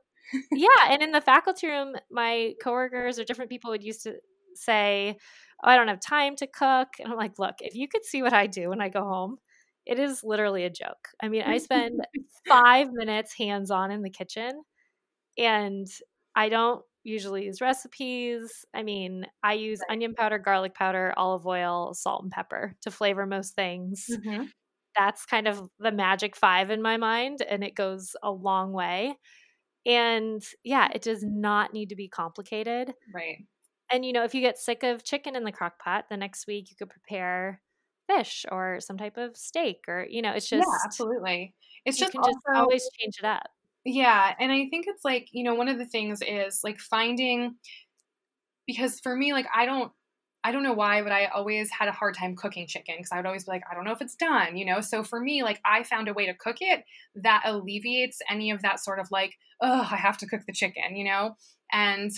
[0.53, 4.15] yeah, and in the faculty room, my coworkers or different people would used to
[4.55, 5.17] say,
[5.63, 8.23] oh, "I don't have time to cook," and I'm like, "Look, if you could see
[8.23, 9.39] what I do when I go home,
[9.87, 11.09] it is literally a joke.
[11.23, 12.01] I mean, I spend
[12.49, 14.51] five minutes hands on in the kitchen,
[15.37, 15.87] and
[16.35, 18.65] I don't usually use recipes.
[18.75, 19.95] I mean, I use right.
[19.95, 24.07] onion powder, garlic powder, olive oil, salt, and pepper to flavor most things.
[24.11, 24.45] Mm-hmm.
[24.97, 29.17] That's kind of the magic five in my mind, and it goes a long way.
[29.87, 32.93] And yeah, it does not need to be complicated.
[33.15, 33.39] Right.
[33.91, 36.47] And you know, if you get sick of chicken in the crock pot, the next
[36.47, 37.63] week you could prepare
[38.09, 41.55] fish or some type of steak or you know, it's just Yeah, absolutely.
[41.85, 43.49] It's just also, just always change it up.
[43.85, 44.35] Yeah.
[44.39, 47.55] And I think it's like, you know, one of the things is like finding,
[48.67, 49.93] because for me, like, I don't,
[50.45, 53.17] I don't know why, but I always had a hard time cooking chicken because I
[53.17, 54.81] would always be like, I don't know if it's done, you know?
[54.81, 56.85] So for me, like, I found a way to cook it
[57.17, 60.97] that alleviates any of that sort of like, oh, I have to cook the chicken,
[60.97, 61.37] you know?
[61.73, 62.11] And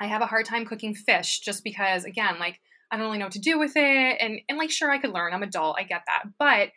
[0.00, 2.60] I have a hard time cooking fish just because, again, like,
[2.92, 4.16] I don't really know what to do with it.
[4.20, 5.32] And, and like, sure, I could learn.
[5.32, 5.76] I'm adult.
[5.78, 6.24] I get that.
[6.38, 6.68] But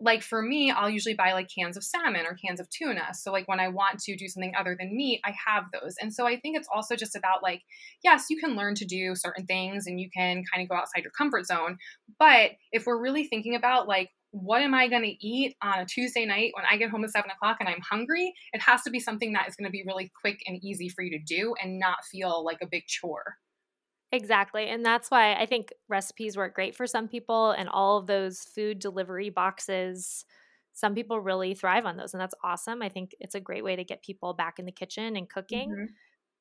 [0.00, 3.08] like for me, I'll usually buy like cans of salmon or cans of tuna.
[3.14, 5.96] So like when I want to do something other than meat, I have those.
[6.00, 7.62] And so I think it's also just about like,
[8.04, 11.02] yes, you can learn to do certain things and you can kind of go outside
[11.02, 11.78] your comfort zone.
[12.18, 15.86] But if we're really thinking about like, what am I going to eat on a
[15.86, 18.32] Tuesday night when I get home at seven o'clock and I'm hungry?
[18.52, 21.02] It has to be something that is going to be really quick and easy for
[21.02, 23.36] you to do and not feel like a big chore.
[24.10, 24.68] Exactly.
[24.68, 28.44] And that's why I think recipes work great for some people and all of those
[28.44, 30.24] food delivery boxes.
[30.72, 32.82] Some people really thrive on those, and that's awesome.
[32.82, 35.70] I think it's a great way to get people back in the kitchen and cooking.
[35.70, 35.84] Mm-hmm.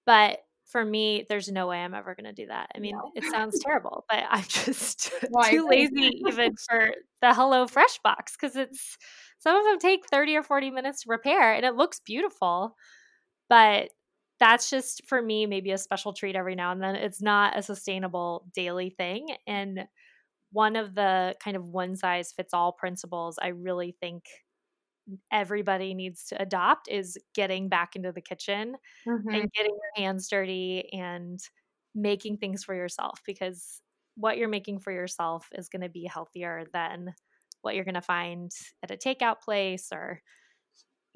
[0.05, 2.69] But for me, there's no way I'm ever going to do that.
[2.75, 3.11] I mean, No.
[3.15, 8.35] it sounds terrible, but I'm just I too lazy even for the Hello Fresh box
[8.39, 8.97] because it's
[9.39, 12.75] some of them take 30 or 40 minutes to repair and it looks beautiful.
[13.49, 13.89] But
[14.39, 16.95] that's just for me maybe a special treat every now and then.
[16.95, 19.35] It's not a sustainable daily thing.
[19.47, 19.87] And
[20.51, 24.25] one of the kind of one size fits all principles I really think
[25.31, 29.41] everybody needs to adopt is getting back into the kitchen Mhm.
[29.41, 31.39] and getting your hands dirty and
[31.95, 33.81] making things for yourself because
[34.15, 37.13] what you're making for yourself is going to be healthier than
[37.61, 38.51] what you're going to find
[38.83, 40.21] at a takeout place or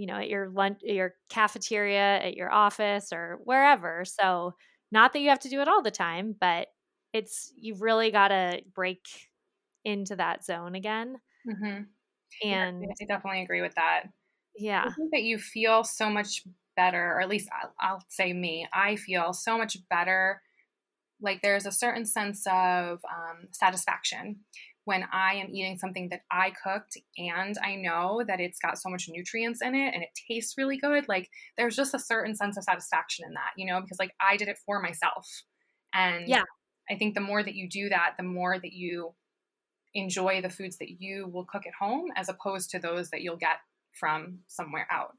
[0.01, 4.53] you know at your lunch your cafeteria at your office or wherever so
[4.91, 6.69] not that you have to do it all the time but
[7.13, 9.07] it's you've really got to break
[9.85, 11.87] into that zone again Mhm.
[12.43, 14.05] and I definitely agree with that.
[14.55, 16.43] yeah I think that you feel so much
[16.75, 20.41] better, or at least I'll, I'll say me, I feel so much better.
[21.21, 24.41] Like there's a certain sense of um, satisfaction
[24.85, 28.89] when I am eating something that I cooked and I know that it's got so
[28.89, 31.07] much nutrients in it and it tastes really good.
[31.07, 34.37] Like there's just a certain sense of satisfaction in that, you know, because like I
[34.37, 35.27] did it for myself.
[35.93, 36.43] And Yeah.
[36.89, 39.13] I think the more that you do that, the more that you
[39.93, 43.37] enjoy the foods that you will cook at home as opposed to those that you'll
[43.37, 43.57] get
[43.91, 45.15] from somewhere out.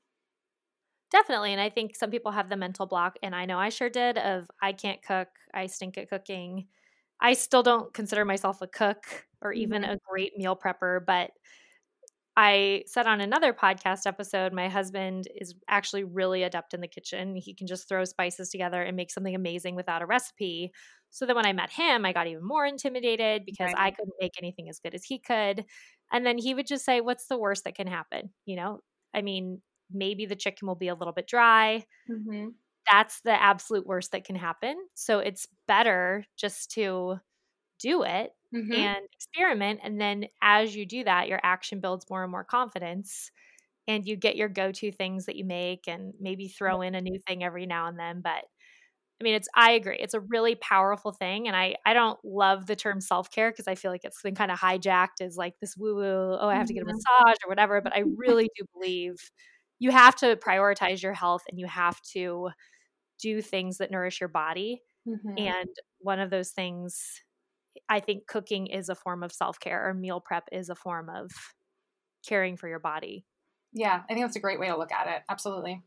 [1.11, 1.53] Definitely.
[1.53, 4.17] And I think some people have the mental block, and I know I sure did
[4.17, 6.69] of I can't cook, I stink at cooking.
[7.23, 11.33] I still don't consider myself a cook or even a great meal prepper, but
[12.35, 17.37] I said on another podcast episode, my husband is actually really adept in the kitchen.
[17.37, 20.73] He can just throw spices together and make something amazing without a recipe.
[21.11, 23.77] So then when I met him, I got even more intimidated because Right.
[23.77, 25.67] I couldn't make anything as good as he could.
[26.11, 28.31] And then he would just say, What's the worst that can happen?
[28.47, 28.81] You know,
[29.13, 29.61] I mean,
[29.91, 31.85] maybe the chicken will be a little bit dry.
[32.09, 32.51] Mm-hmm.
[32.91, 34.77] That's the absolute worst that can happen.
[34.95, 37.19] So it's better just to
[37.81, 38.73] do it Mm-hmm.
[38.75, 39.81] and experiment.
[39.83, 43.31] And then as you do that, your action builds more and more confidence.
[43.89, 47.19] and you get your go-to things that you make and maybe throw in a new
[47.29, 48.45] thing every now and then but
[49.21, 49.99] I mean, it's I agree.
[50.01, 51.47] It's a really powerful thing.
[51.47, 54.51] And I I don't love the term self-care because I feel like it's been kind
[54.51, 56.97] of hijacked as like this woo-woo, oh, I have to get a mm-hmm.
[56.97, 57.81] massage or whatever.
[57.81, 59.17] But I really do believe
[59.83, 62.51] you have to prioritize your health and you have to
[63.21, 64.81] do things that nourish your body.
[65.09, 65.39] Mm-hmm.
[65.39, 65.69] And
[65.99, 67.21] one of those things
[67.89, 71.33] I think cooking is a form of self-care or meal prep is a form of
[72.25, 73.27] caring for your body.
[73.73, 75.23] Yeah, I think that's a great way to look at it.
[75.29, 75.83] Absolutely.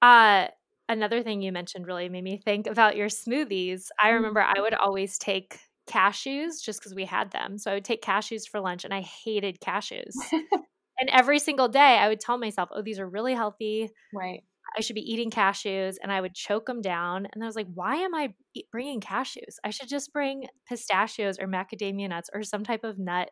[0.00, 0.46] Uh
[0.88, 3.88] another thing you mentioned really made me think about your smoothies.
[4.00, 4.14] I mm-hmm.
[4.14, 7.58] remember I would always take cashews just because we had them.
[7.58, 10.14] So I would take cashews for lunch and I hated cashews.
[11.00, 13.90] and every single day I would tell myself, oh, these are really healthy.
[14.14, 14.42] Right.
[14.76, 17.26] I should be eating cashews and I would choke them down.
[17.32, 18.34] And I was like, why am I
[18.70, 19.56] bringing cashews?
[19.64, 23.30] I should just bring pistachios or macadamia nuts or some type of nut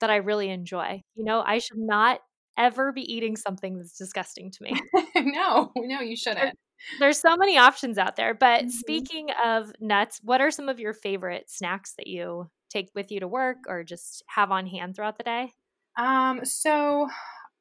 [0.00, 1.02] that I really enjoy.
[1.16, 2.20] You know, I should not
[2.56, 4.80] ever be eating something that's disgusting to me.
[5.16, 6.56] no, no, you shouldn't.
[7.00, 8.34] There's so many options out there.
[8.34, 8.70] But mm-hmm.
[8.70, 13.20] speaking of nuts, what are some of your favorite snacks that you take with you
[13.20, 15.52] to work or just have on hand throughout the day?
[15.98, 17.08] Um, so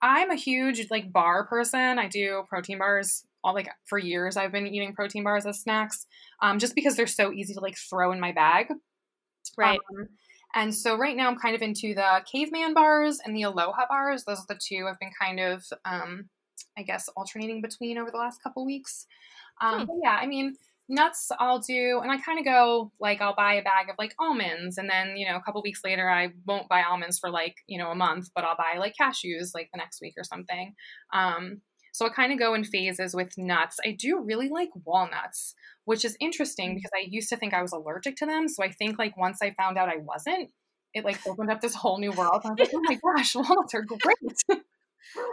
[0.01, 1.99] I'm a huge like bar person.
[1.99, 4.37] I do protein bars all like for years.
[4.37, 6.05] I've been eating protein bars as snacks,
[6.41, 8.67] um, just because they're so easy to like throw in my bag.
[9.57, 9.79] Right.
[9.91, 10.07] Um,
[10.55, 14.23] and so right now I'm kind of into the caveman bars and the aloha bars.
[14.23, 16.29] Those are the two I've been kind of um,
[16.77, 19.07] I guess, alternating between over the last couple weeks.
[19.61, 19.99] Um, hmm.
[20.03, 20.55] Yeah, I mean,
[20.89, 24.13] nuts I'll do, and I kind of go like I'll buy a bag of like
[24.19, 27.55] almonds, and then you know a couple weeks later I won't buy almonds for like
[27.67, 30.73] you know a month, but I'll buy like cashews like the next week or something.
[31.13, 31.61] Um,
[31.97, 33.77] so I kind of go in phases with nuts.
[33.83, 36.75] I do really like walnuts, which is interesting hmm.
[36.75, 38.47] because I used to think I was allergic to them.
[38.47, 40.51] So I think like once I found out I wasn't,
[40.93, 42.41] it like opened up this whole new world.
[42.45, 44.63] I was like, oh my gosh, walnuts are great.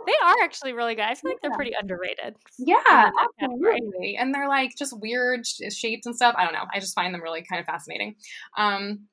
[0.07, 1.05] They are actually really good.
[1.05, 2.37] I feel like they're pretty underrated.
[2.59, 3.11] Yeah,
[3.41, 4.17] absolutely.
[4.17, 6.35] And they're like just weird shapes and stuff.
[6.37, 6.65] I don't know.
[6.73, 8.17] I just find them really kind of fascinating.
[8.57, 9.09] Um,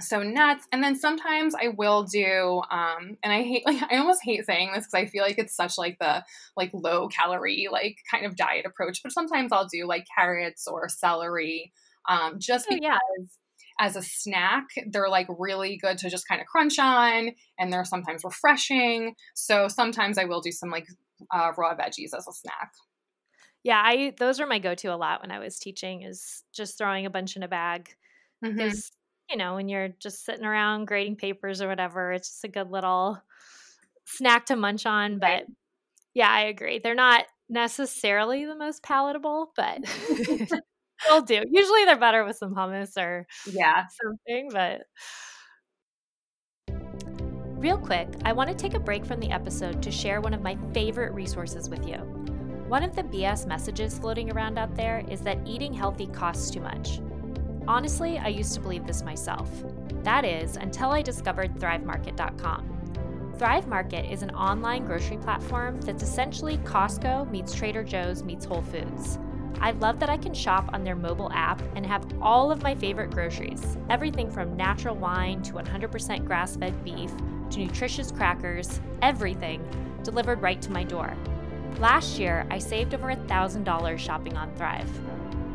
[0.00, 4.22] so nuts and then sometimes i will do um and i hate like i almost
[4.24, 6.24] hate saying this because i feel like it's such like the
[6.56, 10.88] like low calorie like kind of diet approach but sometimes i'll do like carrots or
[10.88, 11.72] celery
[12.08, 12.98] um just oh, because yeah
[13.80, 17.84] as a snack, they're like really good to just kind of crunch on and they're
[17.84, 19.14] sometimes refreshing.
[19.34, 20.86] So sometimes I will do some like
[21.32, 22.72] uh, raw veggies as a snack.
[23.64, 27.06] Yeah, I those are my go-to a lot when I was teaching is just throwing
[27.06, 27.94] a bunch in a bag.
[28.40, 29.32] Because mm-hmm.
[29.32, 32.70] you know, when you're just sitting around grading papers or whatever, it's just a good
[32.70, 33.22] little
[34.04, 35.46] snack to munch on, but right.
[36.14, 36.78] yeah, I agree.
[36.78, 39.78] They're not necessarily the most palatable, but
[41.08, 41.42] will do.
[41.50, 44.82] Usually they're better with some hummus or yeah, something, but
[47.62, 50.42] Real quick, I want to take a break from the episode to share one of
[50.42, 51.94] my favorite resources with you.
[52.66, 56.60] One of the BS messages floating around out there is that eating healthy costs too
[56.60, 57.00] much.
[57.68, 59.48] Honestly, I used to believe this myself.
[60.02, 63.34] That is, until I discovered ThriveMarket.com.
[63.38, 68.62] Thrive Market is an online grocery platform that's essentially Costco meets Trader Joe's meets Whole
[68.62, 69.20] Foods.
[69.60, 72.74] I love that I can shop on their mobile app and have all of my
[72.74, 77.12] favorite groceries everything from natural wine to 100% grass fed beef
[77.50, 79.62] to nutritious crackers, everything
[80.02, 81.14] delivered right to my door.
[81.78, 84.90] Last year, I saved over $1,000 shopping on Thrive.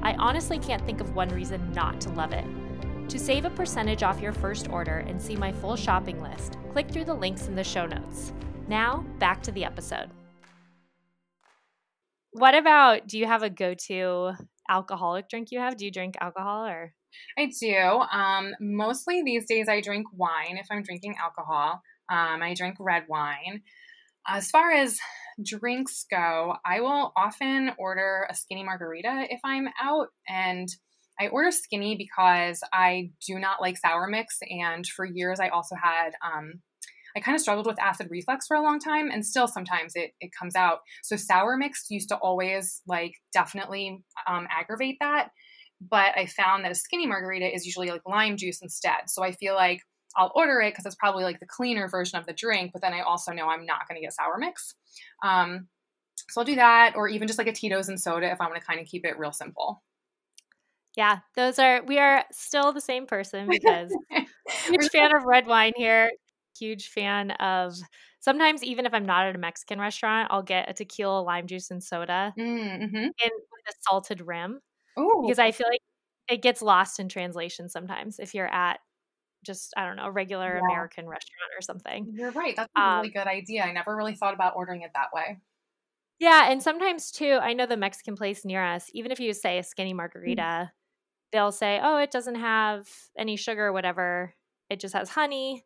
[0.03, 2.45] I honestly can't think of one reason not to love it.
[3.09, 6.89] To save a percentage off your first order and see my full shopping list, click
[6.89, 8.33] through the links in the show notes.
[8.67, 10.09] Now, back to the episode.
[12.37, 14.33] What about do you have a go-to
[14.69, 15.75] alcoholic drink you have?
[15.75, 16.93] Do you drink alcohol or
[17.35, 17.75] I do.
[17.75, 21.81] Um, mostly these days I drink wine if I'm drinking alcohol.
[22.09, 23.63] Um, I drink red wine.
[24.27, 24.99] As far as
[25.43, 30.67] drinks go, I will often order a skinny margarita if I'm out and
[31.19, 35.75] I order skinny because I do not like sour mix and for years I also
[35.75, 36.61] had um,
[37.17, 40.11] I kind of struggled with acid reflux for a long time and still sometimes it,
[40.21, 40.81] it comes out.
[41.01, 45.29] So sour mix used to always like definitely um, aggravate that.
[45.81, 49.07] But I found that a skinny margarita is usually like lime juice instead.
[49.07, 49.81] So I feel like
[50.15, 52.93] I'll order it because it's probably like the cleaner version of the drink, but then
[52.93, 54.75] I also know I'm not going to get sour mix.
[55.23, 55.67] Um,
[56.29, 58.59] so I'll do that, or even just like a Tito's and soda if I want
[58.59, 59.83] to kind of keep it real simple.
[60.95, 63.95] Yeah, those are we are still the same person because
[64.67, 66.09] huge fan of red wine here
[66.57, 67.75] huge fan of
[68.19, 71.71] sometimes even if I'm not at a Mexican restaurant, I'll get a tequila, lime juice,
[71.71, 72.95] and soda mm, mm-hmm.
[72.95, 74.59] and with a salted rim.
[74.99, 75.23] Ooh.
[75.23, 75.81] Because I feel like
[76.29, 78.79] it gets lost in translation sometimes if you're at
[79.45, 80.65] just I don't know, a regular yeah.
[80.65, 82.11] American restaurant or something.
[82.13, 82.55] You're right.
[82.55, 83.63] That's a um, really good idea.
[83.63, 85.39] I never really thought about ordering it that way.
[86.19, 89.59] Yeah, and sometimes too, I know the Mexican place near us, even if you say
[89.59, 89.97] a skinny mm.
[89.97, 90.65] margarita, mm-hmm.
[91.31, 92.87] they'll say, "Oh, it doesn't have
[93.17, 94.33] any sugar or whatever.
[94.69, 95.63] It just has honey,"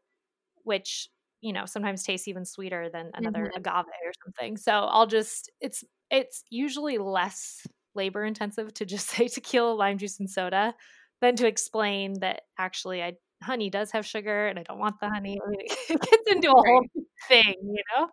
[0.63, 1.09] which,
[1.41, 3.57] you know, sometimes tastes even sweeter than another mm-hmm.
[3.57, 4.57] agave or something.
[4.57, 10.19] So, I'll just it's it's usually less labor intensive to just say tequila, lime juice
[10.19, 10.73] and soda
[11.21, 15.09] than to explain that actually I honey does have sugar and I don't want the
[15.09, 15.37] honey.
[15.43, 15.59] I mean,
[15.89, 16.85] it gets into a whole
[17.27, 18.07] thing, you know?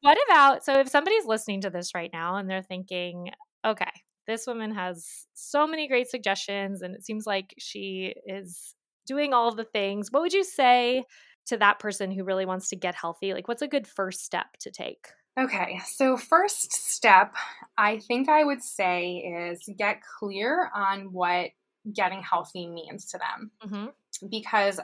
[0.00, 3.30] What about so if somebody's listening to this right now and they're thinking,
[3.64, 3.90] okay,
[4.26, 8.74] this woman has so many great suggestions and it seems like she is
[9.06, 10.08] doing all the things.
[10.10, 11.04] What would you say
[11.46, 13.34] to that person who really wants to get healthy?
[13.34, 15.08] Like, what's a good first step to take?
[15.38, 17.34] Okay, so first step,
[17.76, 21.50] I think I would say is get clear on what
[21.92, 23.50] getting healthy means to them.
[23.64, 24.28] Mm-hmm.
[24.28, 24.80] Because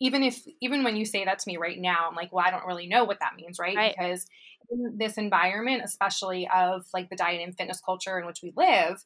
[0.00, 2.50] even if even when you say that to me right now, I'm like, well, I
[2.50, 3.76] don't really know what that means, right?
[3.76, 3.94] right?
[3.96, 4.26] Because
[4.70, 9.04] in this environment, especially of like the diet and fitness culture in which we live,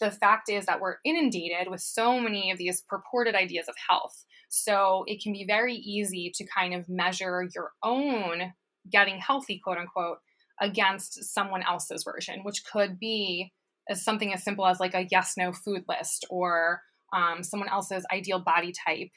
[0.00, 4.24] the fact is that we're inundated with so many of these purported ideas of health.
[4.48, 8.52] So it can be very easy to kind of measure your own
[8.90, 10.18] getting healthy, quote unquote,
[10.60, 13.52] against someone else's version, which could be
[13.88, 16.80] as something as simple as like a yes no food list or
[17.12, 19.10] um, someone else's ideal body type.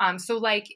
[0.00, 0.66] Um, so, like,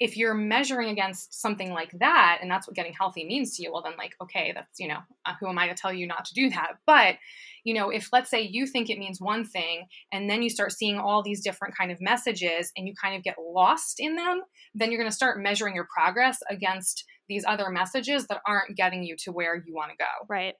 [0.00, 3.70] if you're measuring against something like that, and that's what getting healthy means to you,
[3.70, 6.24] well, then, like, okay, that's, you know, uh, who am I to tell you not
[6.24, 6.78] to do that?
[6.86, 7.16] But,
[7.64, 10.72] you know, if let's say you think it means one thing, and then you start
[10.72, 14.40] seeing all these different kind of messages and you kind of get lost in them,
[14.74, 19.04] then you're going to start measuring your progress against these other messages that aren't getting
[19.04, 20.26] you to where you want to go.
[20.28, 20.54] Right.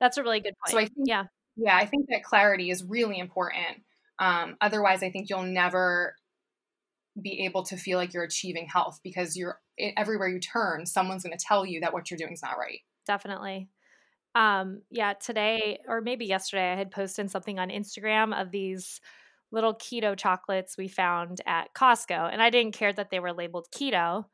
[0.00, 0.72] That's a really good point.
[0.72, 1.24] So I think, yeah.
[1.56, 3.82] Yeah, I think that clarity is really important.
[4.18, 6.16] Um, otherwise, I think you'll never
[7.20, 9.60] be able to feel like you're achieving health because you're
[9.96, 12.80] everywhere you turn, someone's going to tell you that what you're doing is not right.
[13.06, 13.68] Definitely.
[14.34, 19.00] Um, yeah, today or maybe yesterday, I had posted something on Instagram of these
[19.52, 23.68] little keto chocolates we found at Costco, and I didn't care that they were labeled
[23.72, 24.24] keto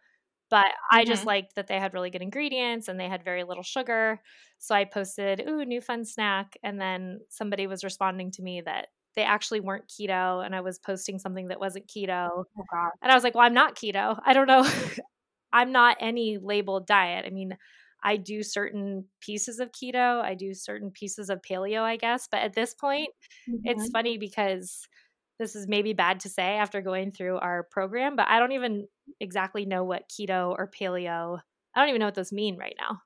[0.50, 0.96] but mm-hmm.
[0.96, 1.28] I just mm-hmm.
[1.28, 4.20] liked that they had really good ingredients and they had very little sugar.
[4.58, 8.88] So I posted, "Ooh, new fun snack," and then somebody was responding to me that
[9.16, 12.28] they actually weren't keto, and I was posting something that wasn't keto.
[12.32, 12.44] Oh,
[13.02, 14.20] and I was like, "Well, I'm not keto.
[14.24, 14.68] I don't know.
[15.52, 17.24] I'm not any labeled diet.
[17.26, 17.56] I mean."
[18.02, 22.28] I do certain pieces of keto, I do certain pieces of paleo, I guess.
[22.30, 23.10] But at this point,
[23.46, 23.58] mm-hmm.
[23.64, 24.88] it's funny because
[25.38, 28.86] this is maybe bad to say after going through our program, but I don't even
[29.20, 31.40] exactly know what keto or paleo,
[31.74, 33.02] I don't even know what those mean right now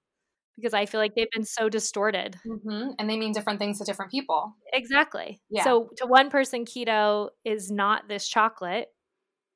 [0.57, 2.37] because I feel like they've been so distorted.
[2.47, 2.91] Mm-hmm.
[2.99, 4.55] And they mean different things to different people.
[4.73, 5.41] Exactly.
[5.51, 5.65] Yeah.
[5.65, 8.89] So to one person, keto is not this chocolate,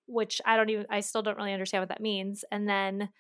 [0.07, 2.44] which I don't even, I still don't really understand what that means.
[2.51, 3.11] And then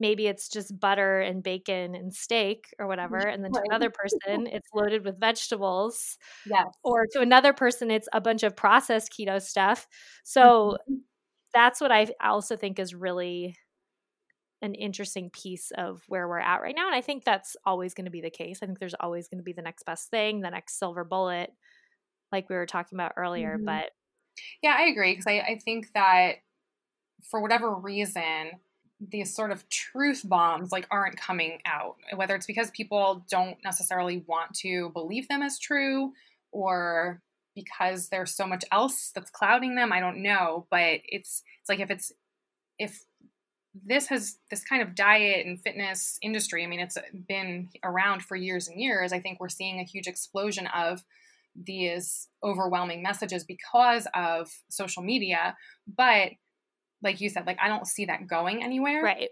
[0.00, 4.46] maybe it's just butter and bacon and steak or whatever and then to another person
[4.52, 9.40] it's loaded with vegetables yes or to another person it's a bunch of processed keto
[9.40, 9.88] stuff
[10.22, 10.96] so mm-hmm.
[11.54, 13.56] that's what i also think is really
[14.62, 18.04] an interesting piece of where we're at right now and i think that's always going
[18.04, 20.40] to be the case i think there's always going to be the next best thing
[20.40, 21.50] the next silver bullet
[22.32, 23.66] like we were talking about earlier mm-hmm.
[23.66, 23.90] but
[24.62, 26.36] yeah i agree because I, I think that
[27.30, 28.52] for whatever reason
[29.00, 34.24] these sort of truth bombs like aren't coming out whether it's because people don't necessarily
[34.26, 36.12] want to believe them as true
[36.50, 37.20] or
[37.54, 41.80] because there's so much else that's clouding them i don't know but it's it's like
[41.80, 42.12] if it's
[42.78, 43.04] if
[43.84, 46.96] this has this kind of diet and fitness industry i mean it's
[47.28, 51.04] been around for years and years i think we're seeing a huge explosion of
[51.54, 55.56] these overwhelming messages because of social media
[55.96, 56.32] but
[57.02, 59.02] like you said, like I don't see that going anywhere.
[59.02, 59.28] Right.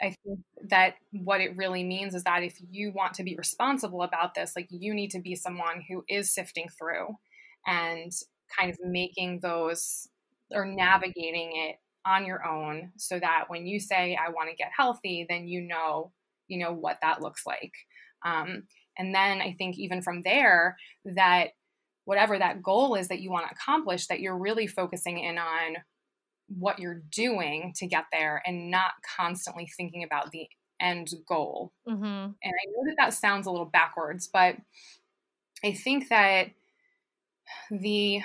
[0.00, 4.02] I think that what it really means is that if you want to be responsible
[4.02, 7.16] about this, like you need to be someone who is sifting through
[7.66, 8.12] and
[8.58, 10.08] kind of making those
[10.50, 11.76] or navigating it
[12.06, 15.60] on your own so that when you say I want to get healthy, then you
[15.60, 16.12] know,
[16.48, 17.72] you know what that looks like.
[18.24, 18.64] Um,
[18.98, 21.48] and then I think even from there that
[22.04, 25.76] whatever that goal is that you want to accomplish, that you're really focusing in on
[26.48, 30.46] what you're doing to get there and not constantly thinking about the
[30.80, 31.72] end goal.
[31.88, 32.04] Mm-hmm.
[32.04, 34.56] And I know that that sounds a little backwards, but
[35.64, 36.48] I think that
[37.70, 38.20] the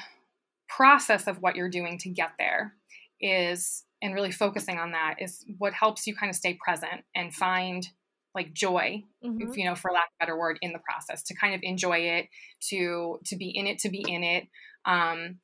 [0.68, 2.76] process of what you're doing to get there
[3.22, 7.34] is, and really focusing on that is what helps you kind of stay present and
[7.34, 7.88] find
[8.36, 9.50] like joy mm-hmm.
[9.50, 11.62] if you know for lack of a better word in the process to kind of
[11.64, 12.28] enjoy it
[12.62, 14.46] to to be in it to be in it
[14.86, 15.40] um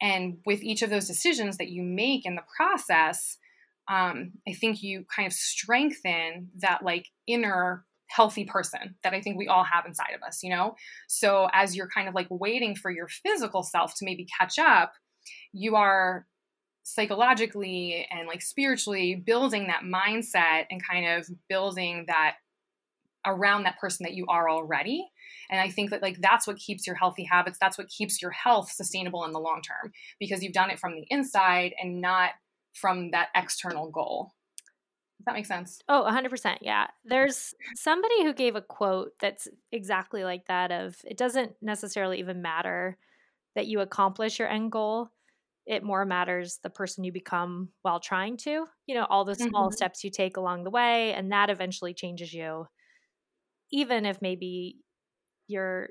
[0.00, 3.38] and with each of those decisions that you make in the process
[3.90, 9.36] um, i think you kind of strengthen that like inner healthy person that i think
[9.36, 10.74] we all have inside of us you know
[11.08, 14.92] so as you're kind of like waiting for your physical self to maybe catch up
[15.52, 16.26] you are
[16.94, 22.36] psychologically and like spiritually building that mindset and kind of building that
[23.26, 25.06] around that person that you are already.
[25.50, 28.30] And i think that like that's what keeps your healthy habits that's what keeps your
[28.30, 32.32] health sustainable in the long term because you've done it from the inside and not
[32.74, 34.32] from that external goal.
[35.18, 35.80] Does that make sense?
[35.88, 36.86] Oh 100% yeah.
[37.04, 42.40] There's somebody who gave a quote that's exactly like that of it doesn't necessarily even
[42.42, 42.96] matter
[43.54, 45.10] that you accomplish your end goal
[45.68, 49.68] it more matters the person you become while trying to you know all the small
[49.68, 49.76] mm-hmm.
[49.76, 52.66] steps you take along the way and that eventually changes you.
[53.70, 54.78] Even if maybe
[55.46, 55.90] your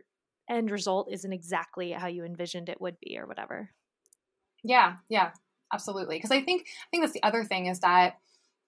[0.49, 3.69] end result isn't exactly how you envisioned it would be or whatever.
[4.63, 5.32] Yeah yeah
[5.73, 8.15] absolutely because i think i think that's the other thing is that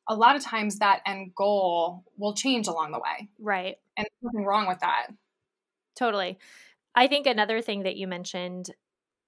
[0.10, 3.78] a lot of times that end goal will change along the way right.
[3.95, 5.07] and nothing wrong with that.
[5.95, 6.39] Totally.
[6.95, 8.72] I think another thing that you mentioned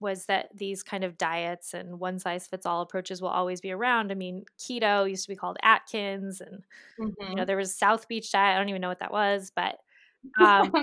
[0.02, 3.72] was that these kind of diets and one size fits all approaches will always be
[3.72, 4.12] around.
[4.12, 6.64] I mean, keto used to be called Atkins, and
[6.99, 7.30] mm-hmm.
[7.30, 8.56] you know there was South Beach diet.
[8.56, 9.78] I don't even know what that was, but
[10.41, 10.72] um,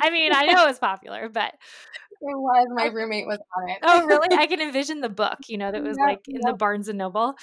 [0.00, 1.54] I mean, I know it was popular, but
[2.20, 2.68] it was.
[2.74, 3.78] My roommate was on it.
[3.82, 4.36] oh, really?
[4.36, 5.38] I can envision the book.
[5.48, 6.50] You know, that was yeah, like in yeah.
[6.50, 7.34] the Barnes and Noble.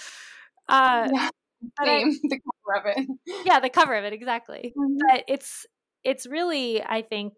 [0.67, 1.29] Uh, yeah,
[1.83, 2.09] same.
[2.09, 3.07] I, the cover of it.
[3.45, 4.73] Yeah, the cover of it exactly.
[4.77, 4.97] Mm-hmm.
[5.07, 5.65] But it's
[6.03, 7.33] it's really, I think,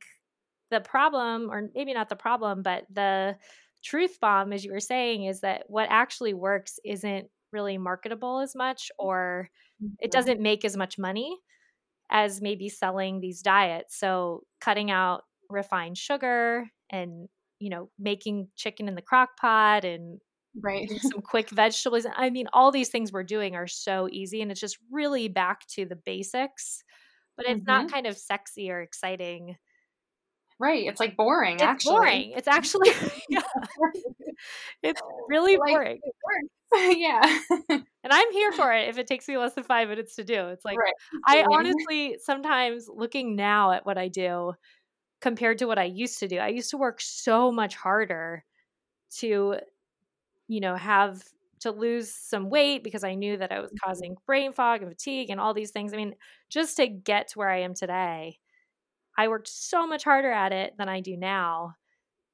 [0.72, 3.38] the problem, or maybe not the problem, but the
[3.84, 8.56] truth bomb, as you were saying, is that what actually works isn't really marketable as
[8.56, 9.50] much, or
[9.80, 10.10] it mm-hmm.
[10.10, 11.38] doesn't make as much money
[12.10, 13.98] as maybe selling these diets.
[13.98, 17.28] So cutting out refined sugar and
[17.60, 20.20] you know making chicken in the crock pot and
[20.62, 24.52] right some quick vegetables i mean all these things we're doing are so easy and
[24.52, 26.84] it's just really back to the basics
[27.38, 27.84] but it's mm-hmm.
[27.84, 29.56] not kind of sexy or exciting
[30.62, 30.86] Right.
[30.86, 31.96] It's like boring, it's actually.
[31.96, 32.32] boring.
[32.36, 32.92] It's actually
[33.30, 33.42] yeah.
[34.84, 36.00] It's really like, boring.
[36.74, 37.40] It yeah.
[37.70, 40.50] and I'm here for it if it takes me less than five minutes to do.
[40.50, 40.94] It's like right.
[41.26, 44.54] I honestly sometimes looking now at what I do
[45.20, 46.38] compared to what I used to do.
[46.38, 48.46] I used to work so much harder
[49.18, 49.56] to,
[50.48, 51.24] you know, have
[51.62, 53.90] to lose some weight because I knew that I was mm-hmm.
[53.90, 55.92] causing brain fog and fatigue and all these things.
[55.92, 56.14] I mean,
[56.52, 58.38] just to get to where I am today
[59.18, 61.76] I worked so much harder at it than I do now.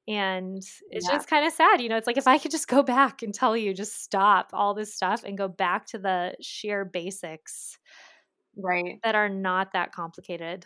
[0.06, 1.16] And it's yeah.
[1.16, 1.82] just kind of sad.
[1.82, 4.50] You know, it's like if I could just go back and tell you, just stop
[4.54, 7.78] all this stuff and go back to the sheer basics.
[8.56, 9.00] Right.
[9.04, 10.64] That are not that complicated.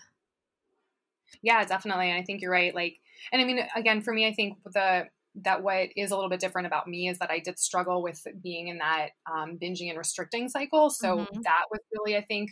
[1.43, 2.13] Yeah, definitely.
[2.13, 2.75] I think you're right.
[2.75, 2.99] Like,
[3.33, 5.07] and I mean, again, for me, I think the,
[5.43, 8.25] that what is a little bit different about me is that I did struggle with
[8.43, 10.91] being in that um, binging and restricting cycle.
[10.91, 11.41] So mm-hmm.
[11.43, 12.51] that was really, I think,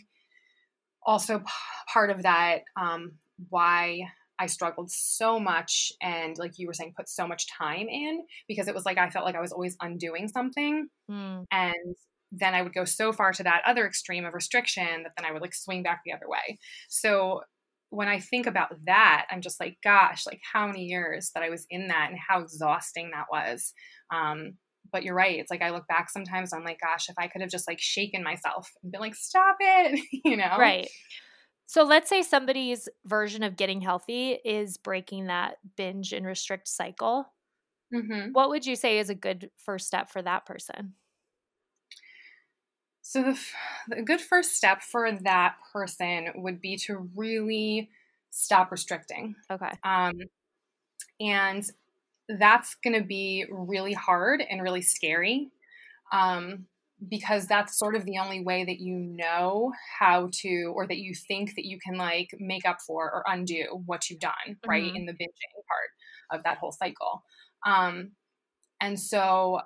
[1.05, 1.45] also p-
[1.93, 3.13] part of that um,
[3.49, 4.01] why
[4.39, 8.67] I struggled so much and like you were saying put so much time in because
[8.67, 11.45] it was like I felt like I was always undoing something mm.
[11.51, 11.95] and
[12.31, 15.31] then I would go so far to that other extreme of restriction that then I
[15.31, 16.57] would like swing back the other way.
[16.89, 17.41] So
[17.91, 21.49] when I think about that, I'm just like, gosh, like how many years that I
[21.49, 23.73] was in that and how exhausting that was.
[24.11, 24.53] Um,
[24.91, 25.39] but you're right.
[25.39, 27.79] It's like I look back sometimes, I'm like, gosh, if I could have just like
[27.79, 30.55] shaken myself and been like, stop it, you know?
[30.57, 30.89] Right.
[31.71, 37.31] So let's say somebody's version of getting healthy is breaking that binge and restrict cycle.
[37.95, 38.33] Mm-hmm.
[38.33, 40.95] What would you say is a good first step for that person?
[43.01, 43.39] So, the,
[43.87, 47.89] the good first step for that person would be to really
[48.31, 49.35] stop restricting.
[49.49, 49.71] Okay.
[49.85, 50.19] Um,
[51.21, 51.65] and
[52.27, 55.51] that's going to be really hard and really scary.
[56.11, 56.65] Um,
[57.09, 61.13] because that's sort of the only way that you know how to or that you
[61.15, 64.95] think that you can like make up for or undo what you've done right mm-hmm.
[64.95, 65.89] in the binging part
[66.31, 67.23] of that whole cycle
[67.65, 68.11] um
[68.79, 69.59] and so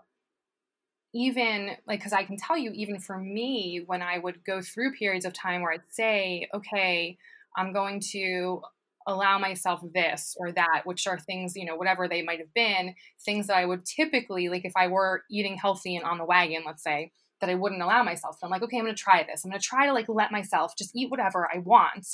[1.13, 4.93] even like because i can tell you even for me when i would go through
[4.93, 7.17] periods of time where i'd say okay
[7.57, 8.61] i'm going to
[9.07, 12.95] allow myself this or that, which are things, you know, whatever they might have been,
[13.23, 16.63] things that I would typically, like if I were eating healthy and on the wagon,
[16.65, 17.11] let's say,
[17.41, 18.37] that I wouldn't allow myself.
[18.39, 19.43] So I'm like, okay, I'm going to try this.
[19.43, 22.07] I'm going to try to like let myself just eat whatever I want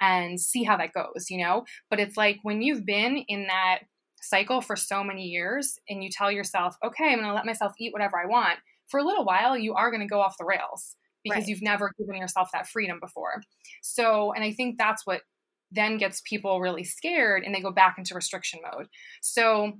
[0.00, 1.64] and see how that goes, you know?
[1.90, 3.80] But it's like when you've been in that
[4.22, 7.72] cycle for so many years and you tell yourself, okay, I'm going to let myself
[7.78, 8.58] eat whatever I want,
[8.88, 11.48] for a little while, you are going to go off the rails because right.
[11.48, 13.42] you've never given yourself that freedom before.
[13.82, 15.22] So, and I think that's what
[15.70, 18.88] then gets people really scared and they go back into restriction mode.
[19.22, 19.72] So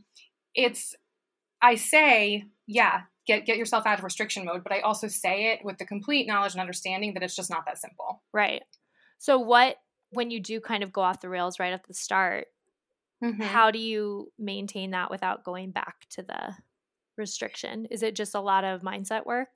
[0.55, 0.95] it's
[1.61, 5.64] I say, yeah, get get yourself out of restriction mode, but I also say it
[5.64, 8.23] with the complete knowledge and understanding that it's just not that simple.
[8.33, 8.62] Right.
[9.18, 9.77] So what
[10.11, 12.47] when you do kind of go off the rails right at the start,
[13.23, 13.41] mm-hmm.
[13.41, 16.55] how do you maintain that without going back to the
[17.16, 17.87] restriction?
[17.87, 19.49] Is it just a lot of mindset work?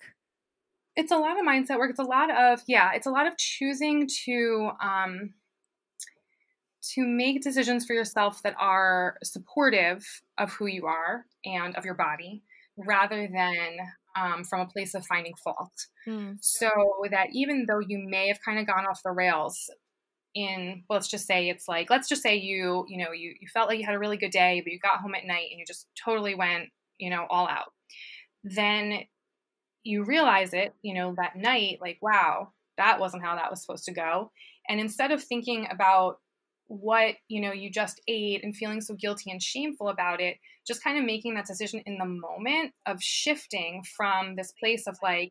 [0.95, 1.91] It's a lot of mindset work.
[1.91, 5.35] It's a lot of yeah, it's a lot of choosing to um
[6.95, 10.05] to make decisions for yourself that are supportive
[10.39, 12.45] of who you are and of your body
[12.77, 13.79] rather than
[14.16, 15.72] um, from a place of finding fault.
[16.07, 16.39] Mm.
[16.41, 16.70] So
[17.11, 19.70] that even though you may have kind of gone off the rails
[20.35, 23.68] in, let's just say it's like, let's just say you, you know, you, you felt
[23.68, 25.64] like you had a really good day, but you got home at night and you
[25.66, 26.68] just totally went,
[26.99, 27.72] you know, all out.
[28.45, 29.01] Then
[29.83, 33.85] you realize it, you know, that night, like, wow, that wasn't how that was supposed
[33.85, 34.31] to go.
[34.68, 36.18] And instead of thinking about
[36.69, 40.37] what you know you just ate and feeling so guilty and shameful about it
[40.67, 44.97] just kind of making that decision in the moment of shifting from this place of
[45.03, 45.31] like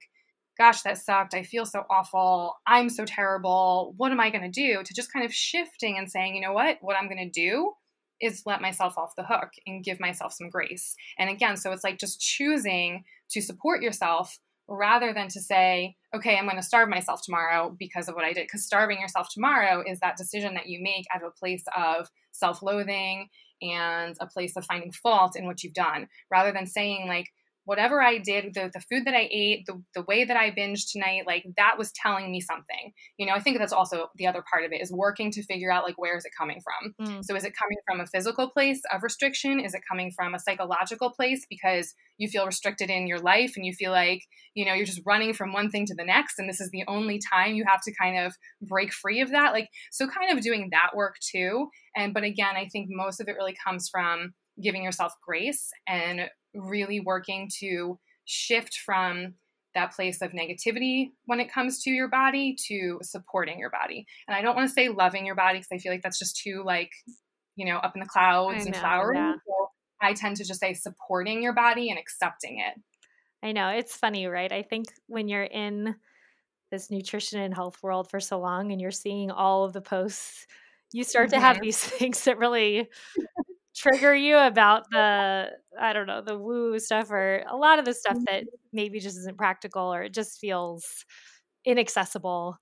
[0.57, 1.33] gosh that sucked.
[1.33, 2.53] I feel so awful.
[2.65, 3.93] I'm so terrible.
[3.97, 4.81] What am i going to do?
[4.83, 6.77] to just kind of shifting and saying you know what?
[6.81, 7.73] What i'm going to do
[8.21, 10.95] is let myself off the hook and give myself some grace.
[11.19, 14.37] And again so it's like just choosing to support yourself
[14.67, 18.33] rather than to say, okay, I'm going to starve myself tomorrow because of what I
[18.33, 18.45] did.
[18.45, 22.07] Because starving yourself tomorrow is that decision that you make out of a place of
[22.31, 23.29] self loathing
[23.61, 27.27] and a place of finding fault in what you've done, rather than saying, like,
[27.65, 30.91] whatever I did, the, the food that I ate, the, the way that I binged
[30.91, 32.93] tonight, like that was telling me something.
[33.17, 35.71] You know, I think that's also the other part of it is working to figure
[35.71, 36.93] out like where is it coming from.
[37.07, 37.25] Mm.
[37.25, 39.59] So is it coming from a physical place of restriction?
[39.59, 43.65] Is it coming from a psychological place because you feel restricted in your life and
[43.65, 44.21] you feel like,
[44.53, 46.83] you know, you're just running from one thing to the next and this is the
[46.87, 49.53] only time you have to kind of break free of that.
[49.53, 51.69] Like so kind of doing that work too.
[51.95, 56.29] And but again, I think most of it really comes from giving yourself grace and
[56.55, 59.35] really working to shift from
[59.75, 64.05] that place of negativity when it comes to your body to supporting your body.
[64.27, 66.37] And I don't want to say loving your body because I feel like that's just
[66.37, 66.91] too like,
[67.55, 69.17] you know, up in the clouds know, and flowery.
[69.17, 69.33] Yeah.
[69.33, 69.69] So
[70.01, 72.81] I tend to just say supporting your body and accepting it.
[73.43, 73.69] I know.
[73.69, 74.51] It's funny, right?
[74.51, 75.95] I think when you're in
[76.71, 80.47] this nutrition and health world for so long and you're seeing all of the posts,
[80.91, 81.35] you start mm-hmm.
[81.35, 81.65] to have mm-hmm.
[81.65, 82.89] these things that really
[83.75, 85.49] trigger you about the
[85.79, 88.55] I don't know the woo stuff or a lot of the stuff that mm-hmm.
[88.73, 91.05] maybe just isn't practical or it just feels
[91.65, 92.57] inaccessible.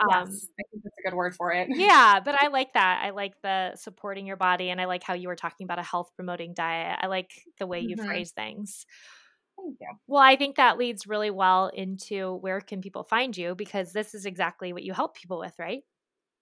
[0.00, 1.68] Um, yes, I think that's a good word for it.
[1.74, 3.02] yeah, but I like that.
[3.04, 5.82] I like the supporting your body, and I like how you were talking about a
[5.82, 6.98] health promoting diet.
[7.00, 8.06] I like the way you mm-hmm.
[8.06, 8.86] phrase things.
[9.56, 9.88] Thank you.
[10.06, 14.14] Well, I think that leads really well into where can people find you because this
[14.14, 15.82] is exactly what you help people with, right?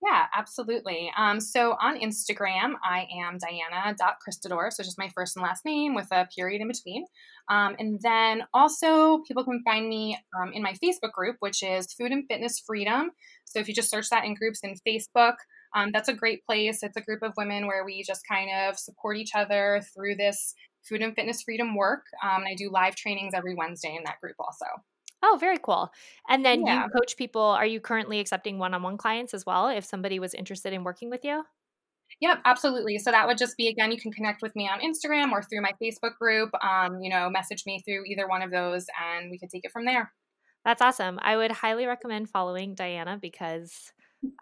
[0.03, 1.11] Yeah, absolutely.
[1.17, 6.09] Um, so on Instagram, I am diana.christadore, so just my first and last name with
[6.13, 7.05] a period in between.
[7.49, 11.93] Um, and then also, people can find me um, in my Facebook group, which is
[11.95, 13.11] Food and Fitness Freedom.
[13.47, 15.35] So if you just search that in groups in Facebook,
[15.75, 16.83] um, that's a great place.
[16.83, 20.55] It's a group of women where we just kind of support each other through this
[20.87, 22.03] food and fitness freedom work.
[22.23, 24.67] Um, and I do live trainings every Wednesday in that group also.
[25.23, 25.91] Oh, very cool.
[26.29, 26.85] And then yeah.
[26.85, 27.43] you coach people.
[27.43, 30.85] Are you currently accepting one on one clients as well if somebody was interested in
[30.85, 31.43] working with you?
[32.21, 32.99] Yep, absolutely.
[32.99, 35.63] So that would just be again, you can connect with me on Instagram or through
[35.63, 36.51] my Facebook group.
[36.63, 39.73] Um, you know, message me through either one of those and we could take it
[39.73, 40.13] from there.
[40.65, 41.19] That's awesome.
[41.23, 43.93] I would highly recommend following Diana because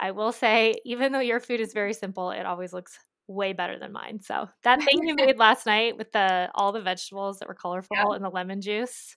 [0.01, 3.79] I will say, even though your food is very simple, it always looks way better
[3.79, 4.21] than mine.
[4.21, 8.13] So that thing you made last night with the all the vegetables that were colorful
[8.13, 9.17] and the lemon juice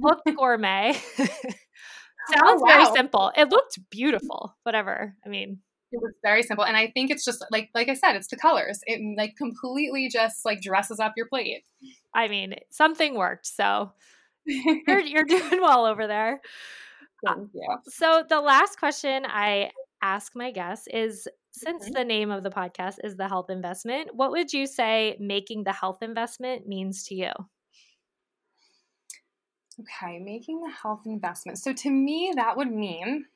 [0.00, 0.98] looked gourmet.
[2.28, 2.66] Oh, Sounds oh, wow.
[2.66, 3.32] very simple.
[3.36, 4.54] It looked beautiful.
[4.62, 5.16] Whatever.
[5.24, 5.58] I mean,
[5.92, 8.36] it was very simple, and I think it's just like like I said, it's the
[8.36, 8.80] colors.
[8.86, 11.64] It like completely just like dresses up your plate.
[12.14, 13.46] I mean, something worked.
[13.46, 13.92] So
[14.46, 16.40] you're you're doing well over there.
[17.26, 17.76] Uh, Thank you.
[17.88, 19.70] So the last question I
[20.02, 21.94] ask my guests is since mm-hmm.
[21.94, 25.72] the name of the podcast is the health investment, what would you say making the
[25.72, 27.32] health investment means to you?
[29.80, 31.58] Okay, making the health investment.
[31.58, 33.26] So to me, that would mean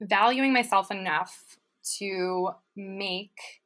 [0.00, 1.56] valuing myself enough
[1.98, 3.62] to make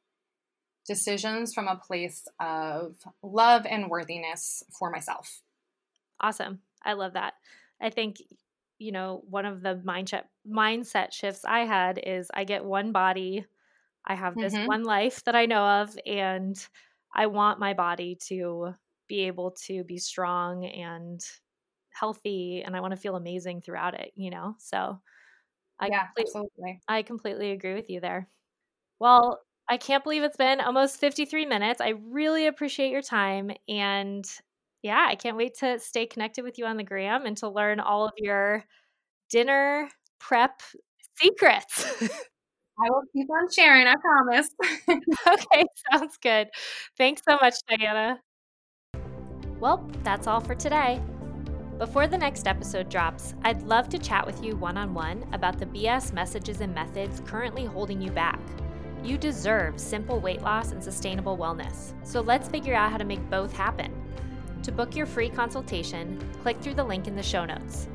[0.87, 5.41] decisions from a place of love and worthiness for myself.
[6.19, 6.59] Awesome.
[6.83, 7.33] I love that.
[7.81, 8.17] I think
[8.79, 13.45] you know, one of the mindset mindset shifts I had is I get one body.
[14.05, 14.67] I have this mm-hmm.
[14.67, 16.55] one life that I know of and
[17.13, 18.73] I want my body to
[19.07, 21.19] be able to be strong and
[21.99, 24.55] healthy and I want to feel amazing throughout it, you know?
[24.59, 24.99] So
[25.79, 26.81] I, yeah, absolutely.
[26.87, 28.29] I completely agree with you there.
[28.99, 29.39] Well,
[29.69, 31.81] I can't believe it's been almost 53 minutes.
[31.81, 33.51] I really appreciate your time.
[33.67, 34.25] And
[34.83, 37.79] Yeah, I can't wait to stay connected with you on the gram and to learn
[37.79, 38.63] all of your
[39.29, 39.89] dinner
[40.19, 40.61] prep
[41.19, 41.85] secrets.
[42.79, 44.49] I will keep on sharing, I promise.
[45.27, 46.49] okay, sounds good.
[46.97, 48.21] Thanks so much, Diana.
[49.59, 51.01] Well, that's all for today.
[51.77, 55.59] Before the next episode drops, I'd love to chat with you one on one about
[55.59, 58.39] the BS messages and methods currently holding you back.
[59.03, 63.29] You deserve simple weight loss and sustainable wellness, so let's figure out how to make
[63.29, 63.93] both happen.
[64.63, 67.87] To book your free consultation, click through the link in the show notes.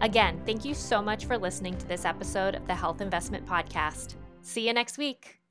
[0.00, 4.16] Again, thank you so much for listening to this episode of the Health Investment Podcast.
[4.42, 5.41] See you next week.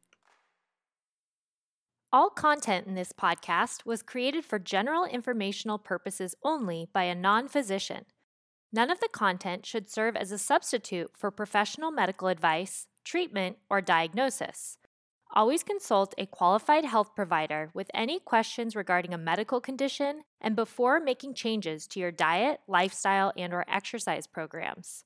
[2.13, 7.47] All content in this podcast was created for general informational purposes only by a non
[7.47, 8.03] physician.
[8.73, 13.79] None of the content should serve as a substitute for professional medical advice, treatment, or
[13.79, 14.77] diagnosis.
[15.33, 20.99] Always consult a qualified health provider with any questions regarding a medical condition and before
[20.99, 25.05] making changes to your diet, lifestyle, and or exercise programs.